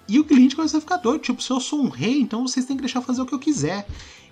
[0.09, 2.65] E o cliente começa a ficar doido, tipo, se eu sou um rei, então vocês
[2.65, 3.87] têm que deixar eu fazer o que eu quiser.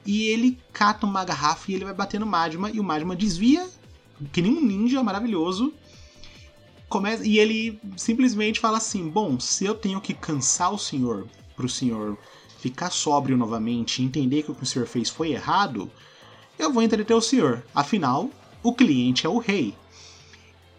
[0.07, 3.69] E ele cata uma garrafa e ele vai bater no Madma, e o Madma desvia,
[4.33, 5.75] que nem um ninja maravilhoso.
[6.89, 11.69] Começa, e ele simplesmente fala assim: Bom, se eu tenho que cansar o senhor pro
[11.69, 12.17] senhor
[12.59, 15.91] ficar sóbrio novamente e entender que o que o senhor fez foi errado,
[16.59, 17.65] eu vou entreter o senhor.
[17.75, 18.31] Afinal,
[18.63, 19.75] o cliente é o rei.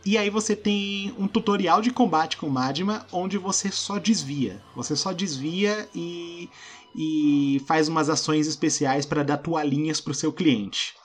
[0.05, 4.61] E aí você tem um tutorial de combate com Madma onde você só desvia.
[4.75, 6.49] Você só desvia e,
[6.95, 10.95] e faz umas ações especiais para dar toalhinhas pro seu cliente.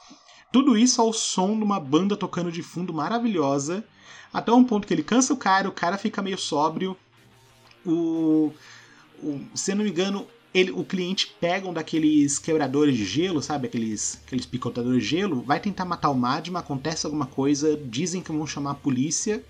[0.52, 3.84] Tudo isso ao som de uma banda tocando de fundo maravilhosa,
[4.32, 6.96] até um ponto que ele cansa o cara, o cara fica meio sóbrio.
[7.84, 8.52] O,
[9.22, 13.66] o se não me engano, ele, o cliente pega um daqueles quebradores de gelo, sabe?
[13.66, 18.32] Aqueles, aqueles picotadores de gelo, vai tentar matar o Madma, acontece alguma coisa, dizem que
[18.32, 19.44] vão chamar a polícia,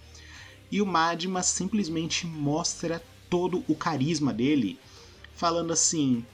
[0.71, 4.79] e o Madma simplesmente mostra todo o carisma dele,
[5.35, 6.25] falando assim.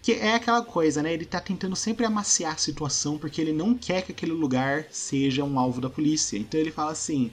[0.00, 1.12] Que é aquela coisa, né?
[1.12, 5.44] Ele tá tentando sempre amaciar a situação porque ele não quer que aquele lugar seja
[5.44, 6.36] um alvo da polícia.
[6.36, 7.30] Então ele fala assim: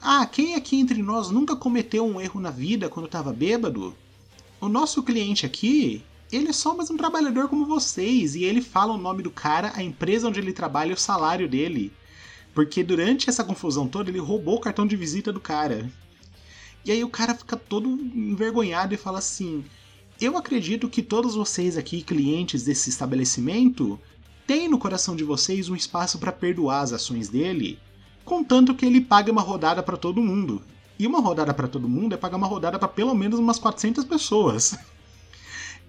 [0.00, 3.94] Ah, quem aqui entre nós nunca cometeu um erro na vida quando tava bêbado?
[4.62, 8.92] o nosso cliente aqui, ele é só mais um trabalhador como vocês, e ele fala
[8.92, 11.92] o nome do cara, a empresa onde ele trabalha e o salário dele.
[12.54, 15.90] Porque durante essa confusão toda, ele roubou o cartão de visita do cara.
[16.84, 19.64] E aí o cara fica todo envergonhado e fala assim:
[20.20, 23.98] Eu acredito que todos vocês aqui, clientes desse estabelecimento,
[24.46, 27.80] têm no coração de vocês um espaço para perdoar as ações dele,
[28.24, 30.62] contanto que ele pague uma rodada para todo mundo.
[30.98, 34.04] E uma rodada para todo mundo é pagar uma rodada para pelo menos umas 400
[34.04, 34.78] pessoas.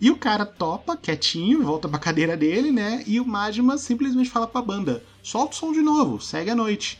[0.01, 3.03] E o cara topa, quietinho, volta pra cadeira dele, né?
[3.05, 6.99] E o Majima simplesmente fala pra banda: solta o som de novo, segue a noite.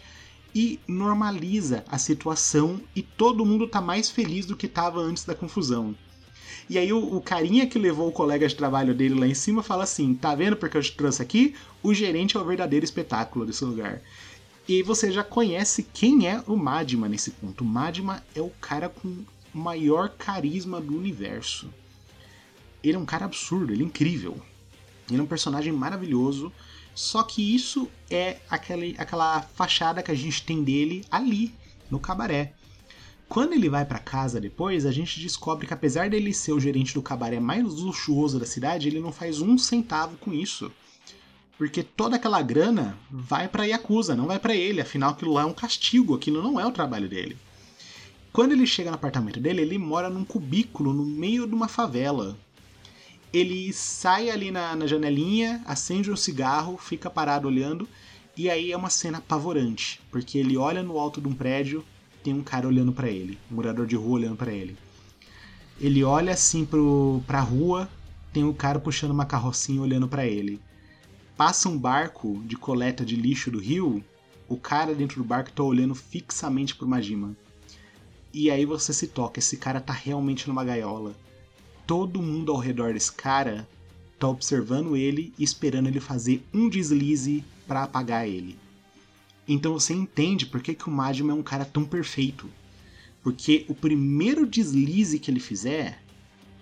[0.55, 5.33] E normaliza a situação e todo mundo tá mais feliz do que tava antes da
[5.33, 5.95] confusão.
[6.69, 9.63] E aí o, o, carinha que levou o colega de trabalho dele lá em cima
[9.63, 11.55] fala assim: tá vendo porque eu te trouxe aqui?
[11.81, 14.01] O gerente é o verdadeiro espetáculo desse lugar.
[14.67, 17.63] E você já conhece quem é o Madma nesse ponto.
[17.63, 21.69] O Madma é o cara com maior carisma do universo.
[22.81, 24.39] Ele é um cara absurdo, ele é incrível.
[25.09, 26.51] Ele é um personagem maravilhoso.
[26.95, 31.53] Só que isso é aquela, aquela fachada que a gente tem dele ali,
[31.91, 32.53] no cabaré.
[33.27, 36.93] Quando ele vai para casa depois, a gente descobre que apesar dele ser o gerente
[36.93, 40.71] do cabaré mais luxuoso da cidade, ele não faz um centavo com isso.
[41.63, 44.81] Porque toda aquela grana vai para Yakuza, não vai para ele.
[44.81, 47.37] Afinal, aquilo lá é um castigo, aquilo não é o trabalho dele.
[48.33, 52.37] Quando ele chega no apartamento dele, ele mora num cubículo no meio de uma favela.
[53.31, 57.87] Ele sai ali na, na janelinha, acende um cigarro, fica parado olhando,
[58.35, 61.81] e aí é uma cena apavorante, porque ele olha no alto de um prédio,
[62.21, 64.75] tem um cara olhando para ele, um morador de rua olhando para ele.
[65.79, 67.89] Ele olha assim pro, pra rua,
[68.33, 70.59] tem um cara puxando uma carrocinha olhando para ele
[71.35, 74.03] passa um barco de coleta de lixo do rio,
[74.47, 77.35] o cara dentro do barco tá olhando fixamente pro Majima.
[78.33, 81.15] E aí você se toca, esse cara tá realmente numa gaiola.
[81.85, 83.67] Todo mundo ao redor desse cara
[84.17, 88.57] tá observando ele e esperando ele fazer um deslize para apagar ele.
[89.47, 92.49] Então você entende por que, que o Majima é um cara tão perfeito.
[93.21, 96.01] Porque o primeiro deslize que ele fizer,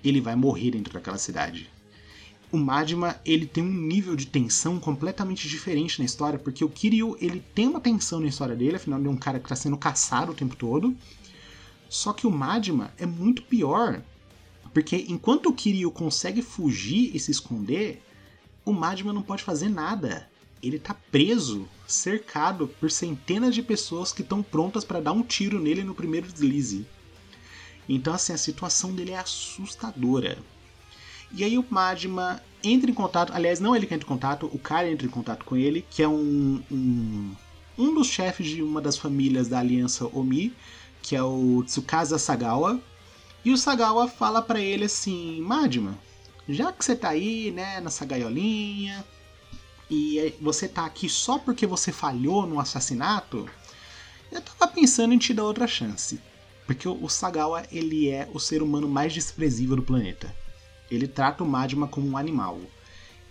[0.04, 1.71] ele vai morrer dentro daquela cidade.
[2.52, 7.16] O Majima, ele tem um nível de tensão completamente diferente na história, porque o Kiryu,
[7.22, 9.78] ele tem uma tensão na história dele, afinal ele é um cara que está sendo
[9.78, 10.94] caçado o tempo todo.
[11.90, 14.02] Só que o Majima é muito pior,
[14.74, 18.04] porque enquanto o Kiryu consegue fugir e se esconder,
[18.66, 20.30] o Majima não pode fazer nada.
[20.62, 25.60] Ele tá preso, cercado por centenas de pessoas que estão prontas para dar um tiro
[25.60, 26.86] nele no primeiro deslize.
[27.90, 30.38] Então, assim, a situação dele é assustadora.
[31.34, 34.60] E aí o Majima entra em contato, aliás, não ele que entra em contato, o
[34.60, 37.36] cara entra em contato com ele, que é um, um,
[37.78, 40.54] um dos chefes de uma das famílias da Aliança Omi,
[41.02, 42.80] que é o Tsukasa Sagawa.
[43.44, 45.98] E o Sagawa fala para ele assim: Majima,
[46.48, 49.04] já que você tá aí, né, nessa gaiolinha,
[49.90, 53.50] e você tá aqui só porque você falhou no assassinato,
[54.32, 56.20] eu tava pensando em te dar outra chance.
[56.66, 60.34] Porque o Sagawa, ele é o ser humano mais desprezível do planeta.
[60.92, 62.60] Ele trata o Madma como um animal.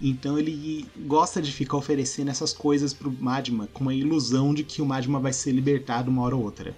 [0.00, 4.80] Então ele gosta de ficar oferecendo essas coisas pro Madma com a ilusão de que
[4.80, 6.74] o Madma vai ser libertado uma hora ou outra.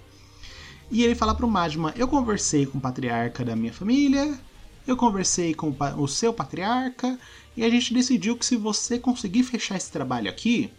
[0.91, 4.37] E ele fala pro Madma: Eu conversei com o patriarca da minha família,
[4.85, 7.17] eu conversei com o seu patriarca,
[7.55, 10.69] e a gente decidiu que se você conseguir fechar esse trabalho aqui,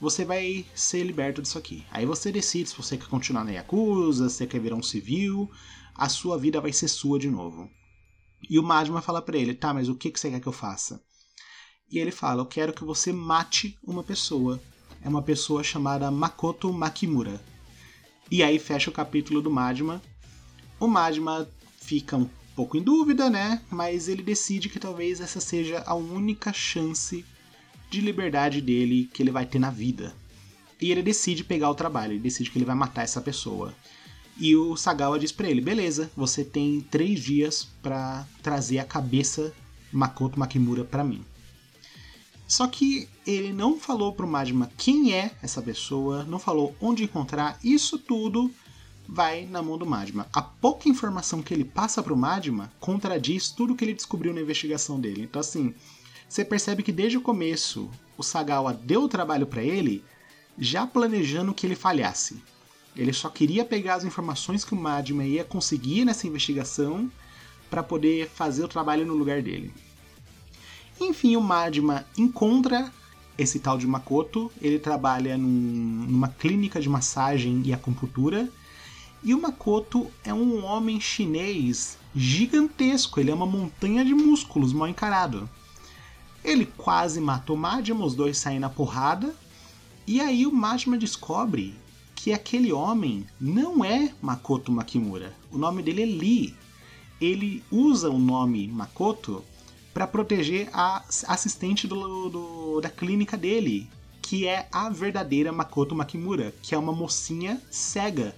[0.00, 1.84] você vai ser liberto disso aqui.
[1.90, 5.50] Aí você decide se você quer continuar na Yakuza, se quer virar um civil,
[5.94, 7.68] a sua vida vai ser sua de novo.
[8.48, 10.52] E o Majima fala para ele: tá, mas o que, que você quer que eu
[10.52, 11.02] faça?
[11.90, 14.60] E ele fala: eu quero que você mate uma pessoa.
[15.02, 17.40] É uma pessoa chamada Makoto Makimura.
[18.30, 20.00] E aí fecha o capítulo do Majima.
[20.78, 21.48] O Majima
[21.80, 23.62] fica um pouco em dúvida, né?
[23.70, 27.24] Mas ele decide que talvez essa seja a única chance
[27.90, 30.14] de liberdade dele que ele vai ter na vida.
[30.80, 33.74] E ele decide pegar o trabalho, ele decide que ele vai matar essa pessoa.
[34.40, 39.52] E o Sagawa diz para ele: beleza, você tem três dias para trazer a cabeça
[39.92, 41.22] Makoto Makimura para mim.
[42.48, 47.60] Só que ele não falou pro Majima quem é essa pessoa, não falou onde encontrar,
[47.62, 48.50] isso tudo
[49.06, 50.26] vai na mão do Majima.
[50.32, 54.98] A pouca informação que ele passa pro Majima contradiz tudo que ele descobriu na investigação
[54.98, 55.22] dele.
[55.22, 55.74] Então assim,
[56.26, 60.02] você percebe que desde o começo o Sagawa deu o trabalho para ele
[60.58, 62.42] já planejando que ele falhasse.
[62.96, 67.10] Ele só queria pegar as informações que o Madma ia conseguir nessa investigação
[67.70, 69.72] para poder fazer o trabalho no lugar dele.
[71.00, 72.92] Enfim, o Madma encontra
[73.38, 74.50] esse tal de Makoto.
[74.60, 75.48] Ele trabalha num,
[76.08, 78.48] numa clínica de massagem e acupuntura.
[79.22, 83.20] E o Makoto é um homem chinês gigantesco.
[83.20, 85.48] Ele é uma montanha de músculos mal encarado.
[86.44, 89.34] Ele quase matou Madma, os dois saem na porrada.
[90.06, 91.74] E aí o Madma descobre
[92.22, 95.34] que aquele homem não é Makoto Makimura.
[95.50, 96.54] O nome dele é Lee.
[97.18, 99.42] Ele usa o nome Makoto
[99.94, 103.88] para proteger a assistente do, do, da clínica dele,
[104.20, 108.36] que é a verdadeira Makoto Makimura, que é uma mocinha cega.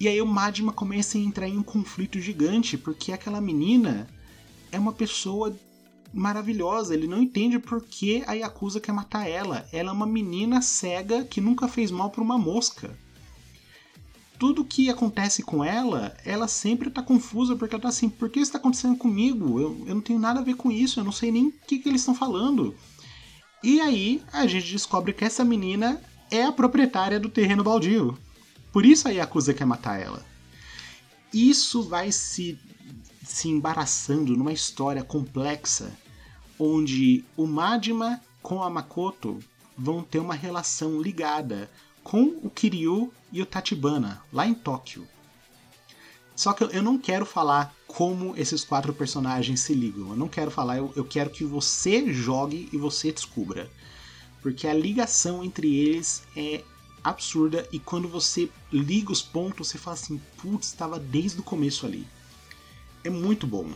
[0.00, 4.08] E aí o Majima começa a entrar em um conflito gigante, porque aquela menina
[4.72, 5.56] é uma pessoa
[6.12, 6.94] maravilhosa.
[6.94, 9.66] Ele não entende por que a Yakuza quer matar ela.
[9.72, 12.96] Ela é uma menina cega que nunca fez mal para uma mosca.
[14.38, 18.40] Tudo que acontece com ela, ela sempre tá confusa porque ela tá assim: por que
[18.40, 19.60] isso tá acontecendo comigo?
[19.60, 21.78] Eu, eu não tenho nada a ver com isso, eu não sei nem o que,
[21.78, 22.74] que eles estão falando.
[23.62, 26.00] E aí a gente descobre que essa menina
[26.30, 28.16] é a proprietária do terreno baldio.
[28.72, 30.24] Por isso a Yakuza quer matar ela.
[31.32, 32.58] Isso vai se
[33.30, 35.96] se embaraçando numa história complexa
[36.58, 39.38] onde o Majima com a Makoto
[39.78, 41.70] vão ter uma relação ligada
[42.02, 45.06] com o Kiryu e o Tachibana, lá em Tóquio.
[46.34, 50.10] Só que eu não quero falar como esses quatro personagens se ligam.
[50.10, 53.70] Eu não quero falar, eu, eu quero que você jogue e você descubra.
[54.42, 56.64] Porque a ligação entre eles é
[57.04, 61.86] absurda e quando você liga os pontos, você fala assim: putz, estava desde o começo
[61.86, 62.06] ali
[63.04, 63.70] é muito bom.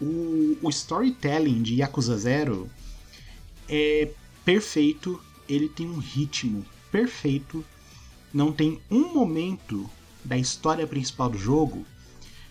[0.00, 2.68] O, o storytelling de Yakuza Zero
[3.68, 4.10] é
[4.44, 7.64] perfeito, ele tem um ritmo perfeito,
[8.32, 9.88] não tem um momento
[10.24, 11.86] da história principal do jogo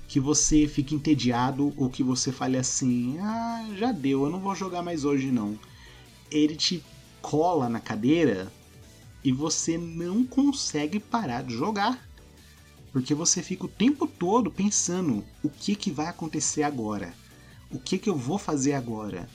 [0.07, 4.55] que você fique entediado ou que você fale assim: ah, já deu, eu não vou
[4.55, 5.57] jogar mais hoje não.
[6.30, 6.84] Ele te
[7.21, 8.51] cola na cadeira
[9.24, 12.07] e você não consegue parar de jogar.
[12.94, 17.14] Porque você fica o tempo todo pensando o que, que vai acontecer agora.
[17.72, 19.28] O que, que eu vou fazer agora?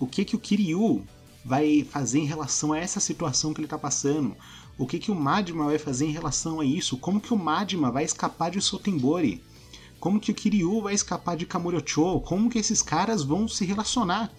[0.00, 1.06] O que, que o Kiryu
[1.44, 4.34] vai fazer em relação a essa situação que ele está passando?
[4.76, 6.96] O que, que o Madima vai fazer em relação a isso?
[6.96, 9.44] Como que o Madima vai escapar de Sotembori?
[10.00, 12.20] Como que o Kiryu vai escapar de Kamurocho?
[12.22, 14.32] Como que esses caras vão se relacionar?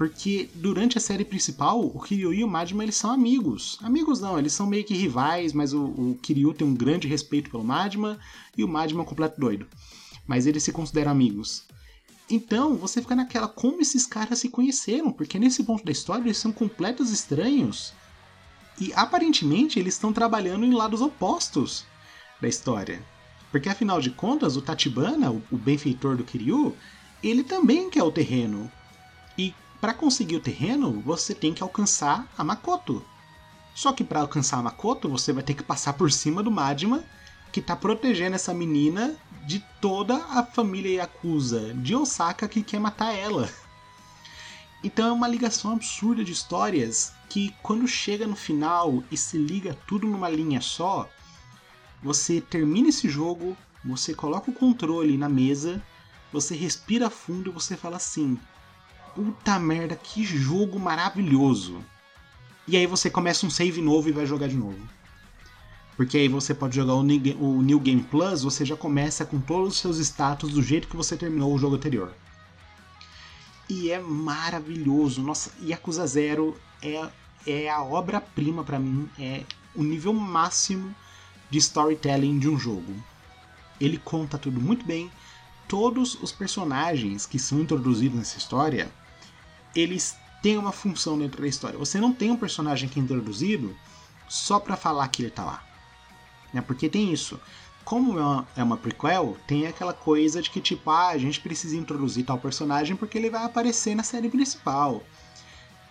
[0.00, 3.78] Porque durante a série principal, o Kiryu e o Majima eles são amigos.
[3.82, 7.50] Amigos não, eles são meio que rivais, mas o, o Kiryu tem um grande respeito
[7.50, 8.18] pelo Majima
[8.56, 9.66] e o Majima é um completo doido.
[10.26, 11.64] Mas eles se consideram amigos.
[12.30, 16.38] Então, você fica naquela como esses caras se conheceram, porque nesse ponto da história eles
[16.38, 17.92] são completos estranhos.
[18.80, 21.84] E aparentemente eles estão trabalhando em lados opostos
[22.40, 23.02] da história.
[23.50, 26.74] Porque afinal de contas, o Tatibana, o benfeitor do Kiryu,
[27.22, 28.72] ele também quer o terreno.
[29.36, 33.04] E para conseguir o terreno, você tem que alcançar a Makoto.
[33.74, 37.02] Só que para alcançar a Makoto, você vai ter que passar por cima do Majima,
[37.50, 39.16] que tá protegendo essa menina
[39.46, 43.48] de toda a família Yakuza de Osaka que quer matar ela.
[44.84, 49.76] Então é uma ligação absurda de histórias que quando chega no final e se liga
[49.86, 51.08] tudo numa linha só,
[52.02, 55.82] você termina esse jogo, você coloca o controle na mesa,
[56.32, 58.38] você respira fundo e você fala assim:
[59.14, 61.84] puta merda, que jogo maravilhoso.
[62.66, 64.78] E aí você começa um save novo e vai jogar de novo.
[65.96, 67.02] Porque aí você pode jogar o
[67.62, 71.16] New Game Plus, você já começa com todos os seus status do jeito que você
[71.16, 72.14] terminou o jogo anterior.
[73.68, 75.22] E é maravilhoso.
[75.22, 77.06] Nossa, Yakuza Zero é,
[77.46, 79.44] é a obra-prima para mim, é
[79.74, 80.94] o nível máximo
[81.50, 82.94] de storytelling de um jogo.
[83.80, 85.10] Ele conta tudo muito bem.
[85.68, 88.90] Todos os personagens que são introduzidos nessa história
[89.74, 91.78] eles têm uma função dentro da história.
[91.78, 93.76] Você não tem um personagem que é introduzido
[94.28, 95.64] só para falar que ele tá lá.
[96.52, 96.60] Né?
[96.60, 97.40] Porque tem isso.
[97.84, 101.40] Como é uma, é uma prequel, tem aquela coisa de que, tipo, ah, a gente
[101.40, 105.02] precisa introduzir tal personagem porque ele vai aparecer na série principal.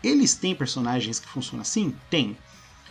[0.03, 1.95] Eles têm personagens que funcionam assim?
[2.09, 2.37] Tem.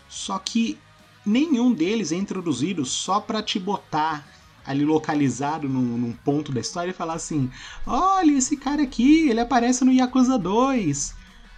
[0.09, 0.79] Só que
[1.25, 4.27] nenhum deles é introduzido só para te botar
[4.69, 7.51] ali localizado num, num, ponto da história e falar assim:
[7.87, 11.17] olha, esse cara aqui, ele aparece no Yakuza 2.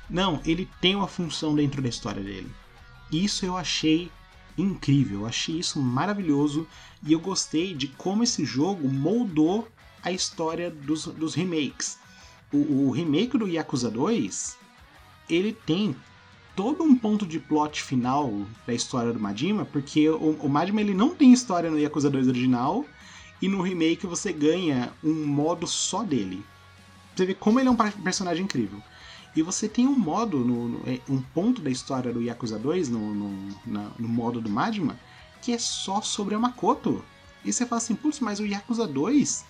[0.09, 2.51] Não, ele tem uma função dentro da história dele.
[3.11, 4.11] Isso eu achei
[4.57, 6.69] incrível, eu achei isso maravilhoso
[7.03, 9.69] e eu gostei de como esse jogo moldou
[10.03, 11.99] a história dos, dos remakes.
[12.53, 14.57] O, o remake do Yakuza 2
[15.29, 15.97] ele tem
[16.55, 20.95] todo um ponto de plot final da história do Majima, porque o, o Majima ele
[20.95, 22.85] não tem história no Yakuza 2 original
[23.41, 26.45] e no remake você ganha um modo só dele.
[27.15, 28.83] Você vê como ele é um personagem incrível.
[29.35, 32.89] E você tem um modo, no, no, é, um ponto da história do Yakuza 2,
[32.89, 34.99] no, no, na, no modo do Majima,
[35.41, 37.05] que é só sobre a Makoto.
[37.45, 39.45] E você fala assim, putz, mas o Yakuza 2,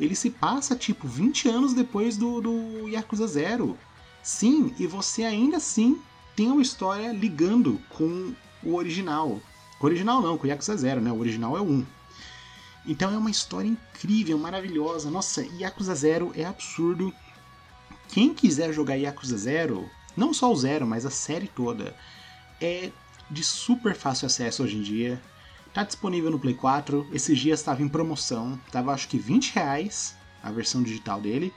[0.00, 3.76] ele se passa tipo 20 anos depois do, do Yakuza 0.
[4.22, 6.00] Sim, e você ainda assim
[6.34, 8.32] tem uma história ligando com
[8.62, 9.40] o original.
[9.78, 11.12] O original não, com o Yakuza 0, né?
[11.12, 11.86] O original é o 1.
[12.86, 15.10] Então é uma história incrível, maravilhosa.
[15.10, 17.12] Nossa, Yakuza Zero é absurdo.
[18.08, 21.96] Quem quiser jogar Yakuza Zero, não só o Zero, mas a série toda,
[22.60, 22.92] é
[23.28, 25.20] de super fácil acesso hoje em dia.
[25.74, 27.08] Tá disponível no Play 4.
[27.12, 31.52] Esses dias estava em promoção, tava acho que 20 reais a versão digital dele.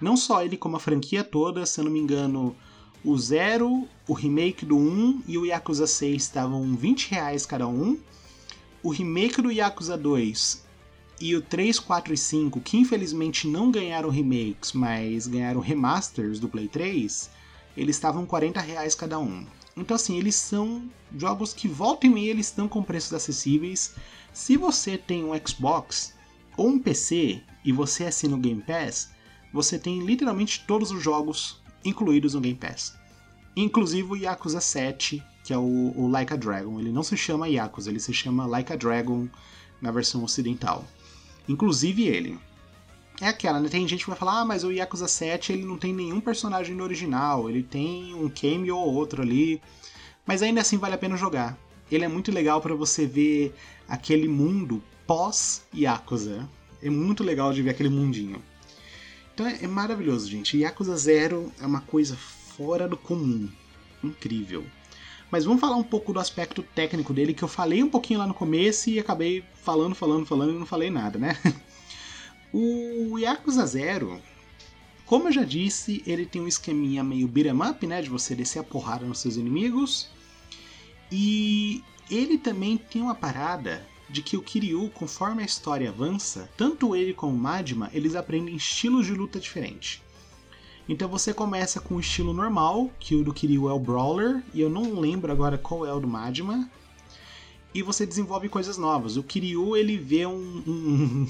[0.00, 2.54] Não só ele, como a franquia toda, se eu não me engano,
[3.02, 7.98] o Zero, o remake do 1 e o Yakuza 6 estavam 20 reais cada um.
[8.82, 10.63] O remake do Yakuza 2
[11.20, 16.48] e o 3, 4 e 5, que infelizmente não ganharam remakes, mas ganharam remasters do
[16.48, 17.30] Play 3,
[17.76, 19.46] eles estavam 40 reais cada um.
[19.76, 23.94] Então assim, eles são jogos que volta e meia eles estão com preços acessíveis.
[24.32, 26.14] Se você tem um Xbox
[26.56, 29.10] ou um PC e você assina o Game Pass,
[29.52, 32.94] você tem literalmente todos os jogos incluídos no Game Pass.
[33.56, 36.80] Inclusive o Yakuza 7, que é o, o Like a Dragon.
[36.80, 39.28] Ele não se chama Yakuza, ele se chama Like a Dragon
[39.80, 40.84] na versão ocidental.
[41.48, 42.38] Inclusive ele.
[43.20, 43.68] É aquela, né?
[43.68, 46.74] Tem gente que vai falar, ah, mas o Yakuza 7 ele não tem nenhum personagem
[46.74, 49.62] no original, ele tem um cameo ou outro ali,
[50.26, 51.56] mas ainda assim vale a pena jogar.
[51.90, 53.54] Ele é muito legal para você ver
[53.88, 56.48] aquele mundo pós-Yakuza.
[56.82, 58.42] É muito legal de ver aquele mundinho.
[59.32, 60.58] Então é, é maravilhoso, gente.
[60.58, 63.48] Yakuza Zero é uma coisa fora do comum.
[64.02, 64.64] Incrível.
[65.34, 68.26] Mas vamos falar um pouco do aspecto técnico dele, que eu falei um pouquinho lá
[68.28, 71.36] no começo e acabei falando, falando, falando e não falei nada, né?
[72.54, 74.22] O Yakuza Zero,
[75.04, 78.00] como eu já disse, ele tem um esqueminha meio beat'em up, né?
[78.00, 80.08] De você descer a porrada nos seus inimigos.
[81.10, 86.94] E ele também tem uma parada de que o Kiryu, conforme a história avança, tanto
[86.94, 90.00] ele como o Madma, eles aprendem estilos de luta diferentes.
[90.88, 94.60] Então você começa com o estilo normal, que o do Kiryu é o Brawler, e
[94.60, 96.68] eu não lembro agora qual é o do Madma.
[97.74, 99.16] E você desenvolve coisas novas.
[99.16, 101.28] O Kiryu ele vê um, um,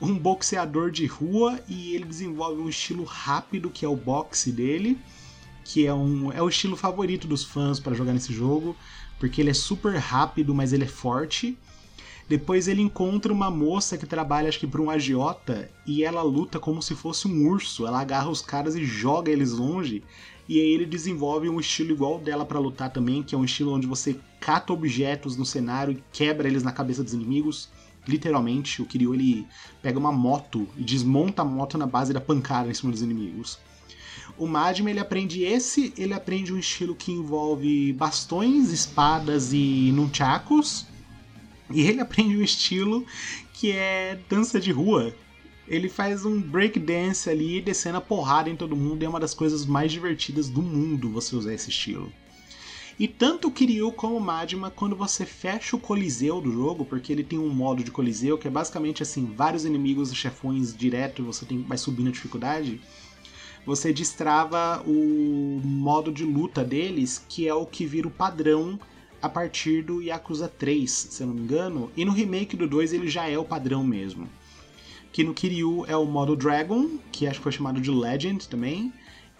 [0.00, 4.98] um boxeador de rua e ele desenvolve um estilo rápido que é o boxe dele,
[5.64, 8.74] que é, um, é o estilo favorito dos fãs para jogar nesse jogo,
[9.18, 11.58] porque ele é super rápido, mas ele é forte.
[12.28, 16.58] Depois ele encontra uma moça que trabalha, acho que para um agiota, e ela luta
[16.58, 17.86] como se fosse um urso.
[17.86, 20.04] Ela agarra os caras e joga eles longe.
[20.46, 23.72] E aí ele desenvolve um estilo igual dela para lutar também, que é um estilo
[23.72, 27.70] onde você cata objetos no cenário e quebra eles na cabeça dos inimigos.
[28.06, 29.46] Literalmente, o Kiryu ele
[29.80, 33.58] pega uma moto e desmonta a moto na base da pancada em cima dos inimigos.
[34.36, 40.86] O Madme ele aprende esse, ele aprende um estilo que envolve bastões, espadas e nunchakus
[41.70, 43.04] e ele aprende um estilo
[43.52, 45.14] que é dança de rua.
[45.66, 49.20] Ele faz um break dance ali, descendo a porrada em todo mundo, e é uma
[49.20, 52.10] das coisas mais divertidas do mundo você usar esse estilo.
[52.98, 57.12] E tanto o Kiryu como o Madma, quando você fecha o coliseu do jogo, porque
[57.12, 61.22] ele tem um modo de coliseu que é basicamente assim, vários inimigos e chefões direto,
[61.22, 62.80] você tem, vai subindo a dificuldade,
[63.64, 68.80] você destrava o modo de luta deles, que é o que vira o padrão
[69.20, 72.92] a partir do Yakuza 3, se eu não me engano, e no remake do 2
[72.92, 74.28] ele já é o padrão mesmo.
[75.12, 78.92] Que no Kiryu é o modo Dragon, que acho que foi chamado de Legend também,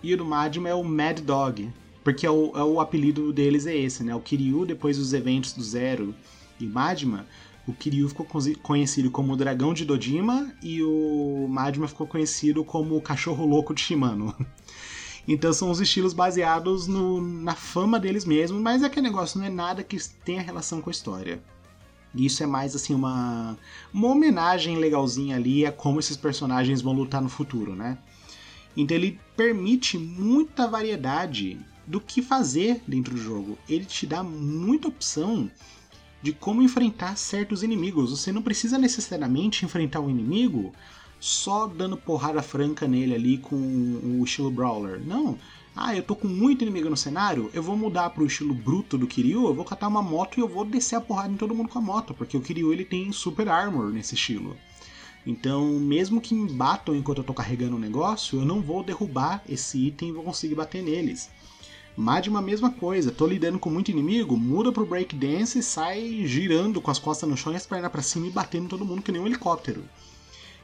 [0.02, 1.70] e o do Majima é o Mad Dog,
[2.02, 4.14] porque é o, é o apelido deles é esse, né?
[4.14, 6.14] O Kiryu, depois dos eventos do Zero
[6.58, 7.26] e Majima,
[7.66, 8.26] o Kiryu ficou
[8.62, 13.74] conhecido como o Dragão de Dojima e o Majima ficou conhecido como o Cachorro Louco
[13.74, 14.34] de Shimano.
[15.28, 19.50] Então são os estilos baseados no, na fama deles mesmos, mas aquele negócio não é
[19.50, 21.38] nada que tenha relação com a história.
[22.14, 23.58] Isso é mais assim uma,
[23.92, 27.98] uma homenagem legalzinha ali a como esses personagens vão lutar no futuro, né?
[28.74, 33.58] Então ele permite muita variedade do que fazer dentro do jogo.
[33.68, 35.50] Ele te dá muita opção
[36.22, 38.10] de como enfrentar certos inimigos.
[38.10, 40.72] Você não precisa necessariamente enfrentar um inimigo
[41.20, 45.00] só dando porrada franca nele ali com o estilo Brawler.
[45.04, 45.38] Não.
[45.74, 49.06] Ah, eu tô com muito inimigo no cenário, eu vou mudar pro estilo bruto do
[49.06, 51.68] Kiryu, eu vou catar uma moto e eu vou descer a porrada em todo mundo
[51.68, 54.56] com a moto, porque o Kiryu ele tem super armor nesse estilo.
[55.24, 58.82] Então, mesmo que me batam enquanto eu tô carregando o um negócio, eu não vou
[58.82, 61.30] derrubar esse item e vou conseguir bater neles.
[61.96, 66.90] Madma, mesma coisa, tô lidando com muito inimigo, muda pro breakdance e sai girando com
[66.90, 69.20] as costas no chão e as pernas para cima e batendo todo mundo que nem
[69.20, 69.84] um helicóptero.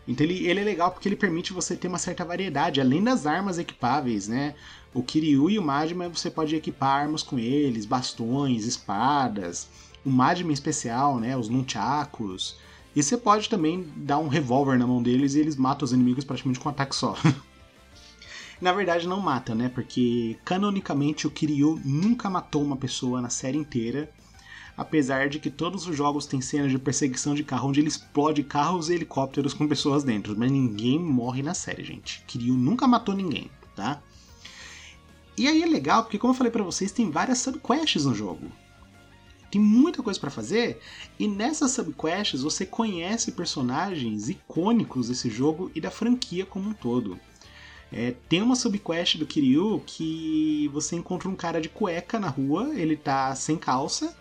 [0.07, 3.27] Então ele, ele é legal porque ele permite você ter uma certa variedade, além das
[3.27, 4.55] armas equipáveis, né?
[4.93, 9.69] O Kiryu e o Majima você pode equipar armas com eles, bastões, espadas,
[10.05, 11.37] o Majima em especial, né?
[11.37, 12.59] Os nunchakus.
[12.95, 16.25] E você pode também dar um revólver na mão deles e eles matam os inimigos
[16.25, 17.17] praticamente com um ataque só.
[18.61, 19.69] na verdade não mata, né?
[19.69, 24.11] Porque canonicamente o Kiryu nunca matou uma pessoa na série inteira
[24.77, 28.43] apesar de que todos os jogos têm cenas de perseguição de carro onde ele explode
[28.43, 32.23] carros e helicópteros com pessoas dentro, mas ninguém morre na série, gente.
[32.27, 34.03] Kiryu nunca matou ninguém, tá?
[35.37, 38.51] E aí é legal porque, como eu falei para vocês, tem várias subquests no jogo.
[39.51, 40.81] Tem muita coisa para fazer
[41.19, 47.19] e nessas subquests você conhece personagens icônicos desse jogo e da franquia como um todo.
[47.93, 52.73] É, tem uma subquest do Kiryu que você encontra um cara de cueca na rua,
[52.75, 54.17] ele tá sem calça,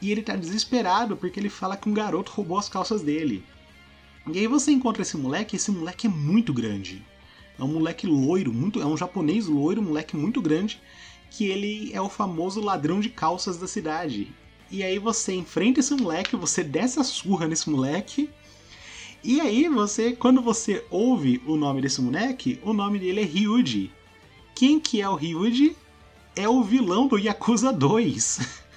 [0.00, 3.44] e ele tá desesperado porque ele fala que um garoto roubou as calças dele.
[4.32, 7.04] E aí você encontra esse moleque, esse moleque é muito grande.
[7.58, 10.80] É um moleque loiro, muito, é um japonês loiro, um moleque muito grande,
[11.30, 14.32] que ele é o famoso ladrão de calças da cidade.
[14.70, 18.30] E aí você enfrenta esse moleque, você desce a surra nesse moleque.
[19.22, 23.90] E aí você, quando você ouve o nome desse moleque, o nome dele é Ryuji.
[24.54, 25.76] Quem que é o Ryuji?
[26.36, 28.60] É o vilão do Yakuza 2.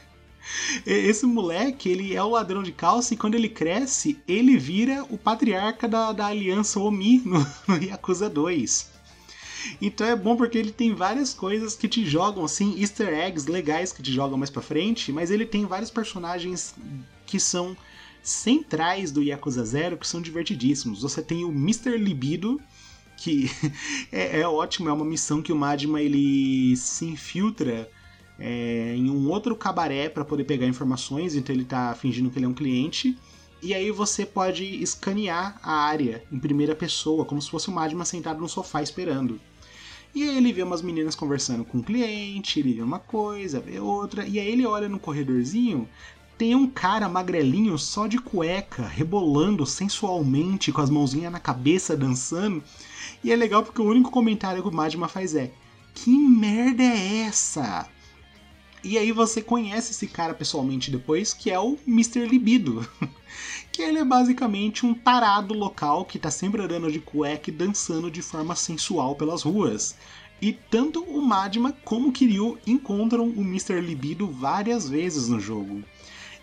[0.86, 5.18] Esse moleque, ele é o ladrão de calça e quando ele cresce, ele vira o
[5.18, 8.92] patriarca da, da aliança Omi no, no Yakuza 2.
[9.82, 13.94] Então é bom porque ele tem várias coisas que te jogam, assim, easter eggs legais
[13.94, 16.76] que te jogam mais pra frente, mas ele tem vários personagens
[17.26, 17.76] que são
[18.22, 21.02] centrais do Yakuza Zero que são divertidíssimos.
[21.02, 21.98] Você tem o Mr.
[21.98, 22.60] Libido,
[23.18, 23.50] que
[24.12, 27.90] é, é ótimo, é uma missão que o Madma ele se infiltra
[28.40, 32.46] é, em um outro cabaré para poder pegar informações, então ele está fingindo que ele
[32.46, 33.18] é um cliente.
[33.62, 38.04] E aí você pode escanear a área em primeira pessoa, como se fosse o Madman
[38.04, 39.40] sentado no sofá esperando.
[40.14, 43.80] E aí ele vê umas meninas conversando com um cliente, ele vê uma coisa, vê
[43.80, 45.88] outra, e aí ele olha no corredorzinho,
[46.38, 52.64] tem um cara magrelinho só de cueca, rebolando sensualmente, com as mãozinhas na cabeça, dançando.
[53.24, 55.52] E é legal porque o único comentário que o Madma faz é:
[55.94, 57.88] Que merda é essa?
[58.84, 62.28] E aí você conhece esse cara pessoalmente depois, que é o Mr.
[62.28, 62.86] Libido.
[63.72, 68.12] que ele é basicamente um tarado local que tá sempre andando de cueca e dançando
[68.12, 69.96] de forma sensual pelas ruas.
[70.42, 73.80] E tanto o Madma como o Kiryu encontram o Mr.
[73.80, 75.82] Libido várias vezes no jogo.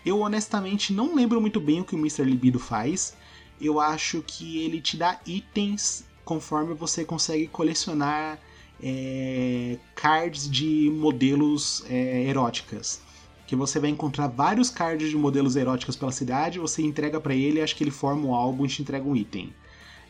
[0.03, 2.23] Eu honestamente não lembro muito bem o que o Mr.
[2.23, 3.15] Libido faz.
[3.61, 8.39] Eu acho que ele te dá itens conforme você consegue colecionar
[8.81, 13.01] é, cards de modelos é, eróticas.
[13.45, 17.61] Que você vai encontrar vários cards de modelos eróticos pela cidade, você entrega para ele,
[17.61, 19.53] acho que ele forma um álbum e te entrega um item.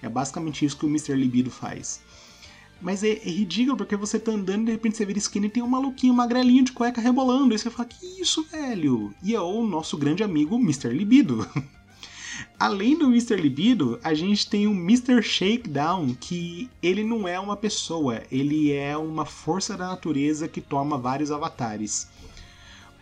[0.01, 1.15] É basicamente isso que o Mr.
[1.15, 2.01] Libido faz.
[2.82, 5.49] Mas é, é, ridículo porque você tá andando e de repente você vira esquina e
[5.49, 7.53] tem um maluquinho magrelinho de cueca rebolando.
[7.53, 9.13] E você fala, que isso, velho?
[9.22, 10.89] E é o nosso grande amigo Mr.
[10.89, 11.47] Libido.
[12.59, 13.36] Além do Mr.
[13.36, 15.21] Libido, a gente tem o Mr.
[15.21, 20.97] Shakedown, que ele não é uma pessoa, ele é uma força da natureza que toma
[20.97, 22.09] vários avatares.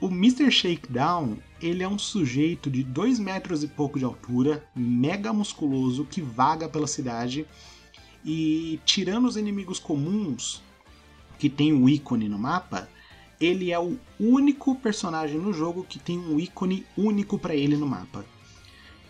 [0.02, 0.50] O Mr.
[0.50, 6.22] Shakedown, ele é um sujeito de 2 metros e pouco de altura, mega musculoso, que
[6.22, 7.46] vaga pela cidade
[8.24, 10.62] e tirando os inimigos comuns
[11.38, 12.90] que tem o ícone no mapa,
[13.40, 17.88] ele é o único personagem no jogo que tem um ícone único para ele no
[17.88, 18.26] mapa.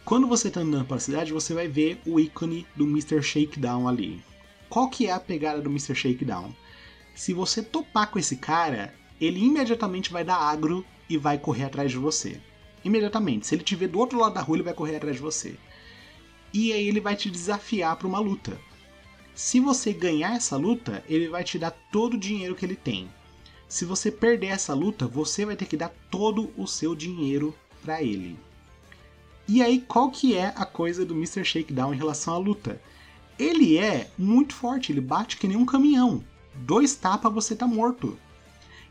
[0.09, 3.21] Quando você está andando pela cidade, você vai ver o ícone do Mr.
[3.21, 4.19] Shakedown ali.
[4.67, 5.93] Qual que é a pegada do Mr.
[5.93, 6.51] Shakedown?
[7.13, 8.91] Se você topar com esse cara,
[9.21, 12.41] ele imediatamente vai dar agro e vai correr atrás de você.
[12.83, 13.45] Imediatamente.
[13.45, 15.55] Se ele te ver do outro lado da rua, ele vai correr atrás de você.
[16.51, 18.59] E aí ele vai te desafiar para uma luta.
[19.35, 23.07] Se você ganhar essa luta, ele vai te dar todo o dinheiro que ele tem.
[23.67, 28.01] Se você perder essa luta, você vai ter que dar todo o seu dinheiro para
[28.01, 28.48] ele.
[29.51, 31.43] E aí, qual que é a coisa do Mr.
[31.43, 32.79] Shakedown em relação à luta?
[33.39, 36.23] Ele é muito forte, ele bate que nem um caminhão.
[36.53, 38.15] Dois tapas, você tá morto.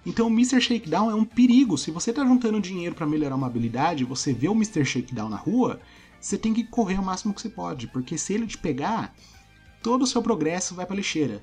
[0.04, 0.60] Então o Mr.
[0.60, 1.78] Shakedown é um perigo.
[1.78, 4.84] Se você tá juntando dinheiro para melhorar uma habilidade, você vê o Mr.
[4.84, 5.80] Shakedown na rua,
[6.20, 9.14] você tem que correr o máximo que você pode, porque se ele te pegar,
[9.80, 11.40] todo o seu progresso vai pra lixeira.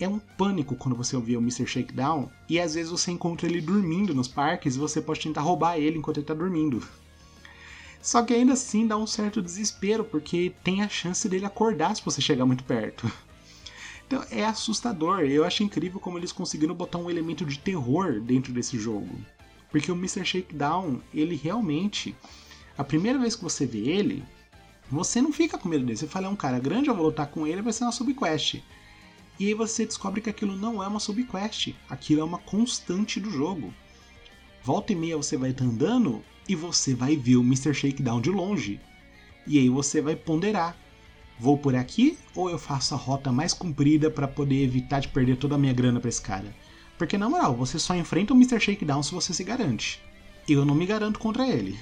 [0.00, 1.68] É um pânico quando você ouvir o Mr.
[1.68, 5.78] Shakedown e às vezes você encontra ele dormindo nos parques e você pode tentar roubar
[5.78, 6.82] ele enquanto ele tá dormindo.
[8.06, 12.04] Só que ainda assim dá um certo desespero, porque tem a chance dele acordar se
[12.04, 13.10] você chegar muito perto.
[14.06, 15.22] Então é assustador.
[15.22, 19.18] Eu acho incrível como eles conseguiram botar um elemento de terror dentro desse jogo.
[19.68, 20.24] Porque o Mr.
[20.24, 22.14] Shakedown, ele realmente.
[22.78, 24.22] A primeira vez que você vê ele,
[24.88, 25.98] você não fica com medo dele.
[25.98, 28.62] Você fala, é um cara grande, eu vou lutar com ele, vai ser uma subquest.
[29.40, 31.74] E aí você descobre que aquilo não é uma subquest.
[31.90, 33.74] Aquilo é uma constante do jogo.
[34.62, 37.74] Volta e meia você vai estar andando e você vai ver o Mr.
[37.74, 38.80] Shakedown de longe.
[39.46, 40.76] E aí você vai ponderar:
[41.38, 45.36] vou por aqui ou eu faço a rota mais comprida para poder evitar de perder
[45.36, 46.54] toda a minha grana para esse cara?
[46.98, 48.58] Porque na moral, você só enfrenta o Mr.
[48.58, 50.02] Shakedown se você se garante.
[50.48, 51.78] Eu não me garanto contra ele.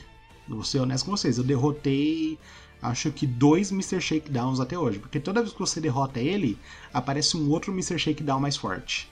[0.49, 2.39] Vou ser honesto com vocês, eu derrotei
[2.85, 3.99] acho que dois Mr.
[3.99, 6.59] Shakedowns até hoje, porque toda vez que você derrota ele,
[6.93, 7.99] aparece um outro Mr.
[7.99, 9.11] Shakedown mais forte,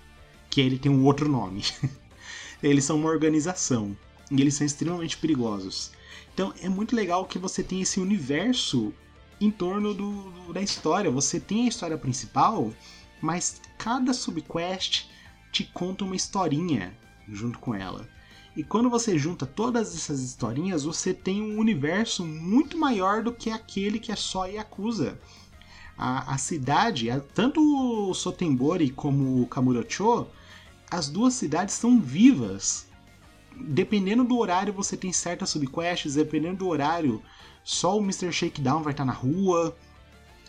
[0.50, 1.64] que ele tem um outro nome.
[2.62, 3.96] Eles são uma organização
[4.32, 5.92] e eles são extremamente perigosos.
[6.32, 8.92] Então é muito legal que você tem esse universo
[9.40, 11.10] em torno do, do, da história.
[11.10, 12.72] Você tem a história principal,
[13.20, 15.06] mas cada subquest
[15.52, 16.96] te conta uma historinha
[17.28, 18.08] junto com ela.
[18.56, 23.50] E quando você junta todas essas historinhas, você tem um universo muito maior do que
[23.50, 25.18] aquele que é só Yakuza.
[25.96, 30.26] A, a cidade, tanto o Sotembori como o Kamurocho,
[30.90, 32.86] as duas cidades são vivas
[33.56, 37.22] dependendo do horário você tem certas subquests, dependendo do horário,
[37.64, 38.32] só o Mr.
[38.32, 39.76] Shakedown vai estar na rua.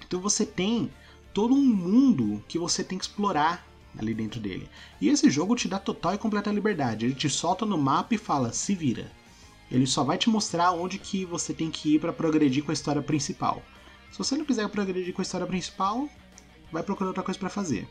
[0.06, 0.92] Então você tem
[1.34, 3.66] todo um mundo que você tem que explorar
[3.98, 4.70] ali dentro dele.
[5.00, 7.06] E esse jogo te dá total e completa liberdade.
[7.06, 9.12] Ele te solta no mapa e fala: "Se vira".
[9.72, 12.74] Ele só vai te mostrar onde que você tem que ir para progredir com a
[12.74, 13.64] história principal.
[14.12, 16.08] Se você não quiser progredir com a história principal,
[16.72, 17.88] vai procurar outra coisa para fazer.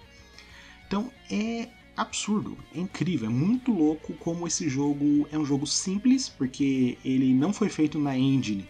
[0.86, 6.28] Então é absurdo, é incrível, é muito louco como esse jogo é um jogo simples,
[6.28, 8.66] porque ele não foi feito na engine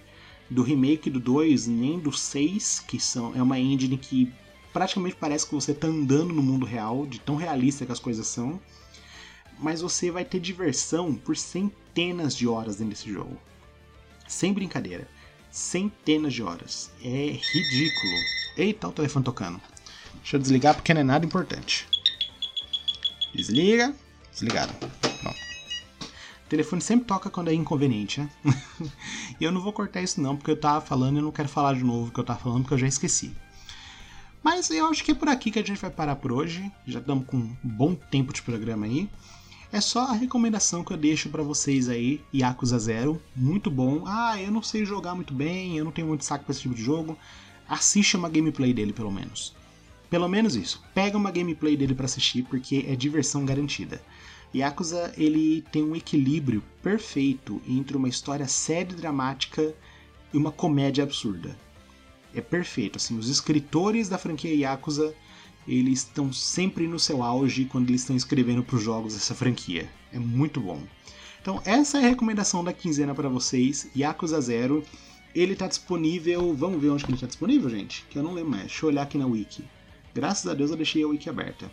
[0.51, 4.33] do remake do 2, nem do 6, que são, é uma engine que
[4.73, 8.27] praticamente parece que você está andando no mundo real, de tão realista que as coisas
[8.27, 8.61] são.
[9.59, 13.39] Mas você vai ter diversão por centenas de horas dentro desse jogo.
[14.27, 15.09] Sem brincadeira.
[15.51, 16.91] Centenas de horas.
[17.03, 18.17] É ridículo.
[18.57, 19.61] Eita, o telefone tocando.
[20.17, 21.87] Deixa eu desligar porque não é nada importante.
[23.35, 23.95] Desliga.
[24.31, 24.73] Desligado.
[25.23, 25.35] Bom.
[26.47, 28.31] O telefone sempre toca quando é inconveniente, né?
[29.41, 31.49] e eu não vou cortar isso não, porque eu tava falando e eu não quero
[31.49, 33.33] falar de novo o que eu tava falando, porque eu já esqueci.
[34.43, 36.71] Mas eu acho que é por aqui que a gente vai parar por hoje.
[36.87, 39.09] Já estamos com um bom tempo de programa aí.
[39.73, 44.03] É só a recomendação que eu deixo para vocês aí, Yakuza Zero, muito bom.
[44.07, 46.75] Ah, eu não sei jogar muito bem, eu não tenho muito saco para esse tipo
[46.75, 47.17] de jogo.
[47.67, 49.55] Assiste uma gameplay dele pelo menos.
[50.13, 50.85] Pelo menos isso.
[50.95, 53.99] Pega uma gameplay dele para assistir porque é diversão garantida.
[54.55, 59.75] Yakuza ele tem um equilíbrio perfeito entre uma história séria e dramática
[60.31, 61.57] e uma comédia absurda.
[62.35, 65.15] É perfeito, assim, os escritores da franquia Yakuza
[65.67, 69.89] eles estão sempre no seu auge quando eles estão escrevendo para os jogos dessa franquia.
[70.13, 70.83] É muito bom.
[71.41, 74.85] Então essa é a recomendação da quinzena para vocês, Yakuza Zero.
[75.35, 78.05] Ele está disponível, vamos ver onde que ele está disponível, gente?
[78.11, 78.65] Que eu não lembro mais.
[78.65, 79.65] Deixa eu olhar aqui na wiki.
[80.15, 81.71] Graças a Deus eu deixei a wiki aberta.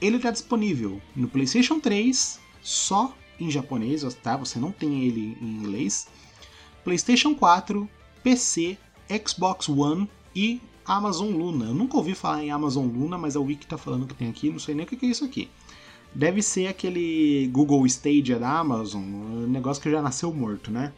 [0.00, 4.36] Ele está disponível no PlayStation 3, só em japonês, tá?
[4.36, 6.06] Você não tem ele em inglês.
[6.84, 7.88] PlayStation 4,
[8.22, 8.76] PC,
[9.26, 11.66] Xbox One e Amazon Luna.
[11.66, 14.50] Eu nunca ouvi falar em Amazon Luna, mas a Wiki está falando que tem aqui,
[14.50, 15.48] não sei nem o que é isso aqui.
[16.14, 20.92] Deve ser aquele Google Stadia da Amazon, um negócio que já nasceu morto, né?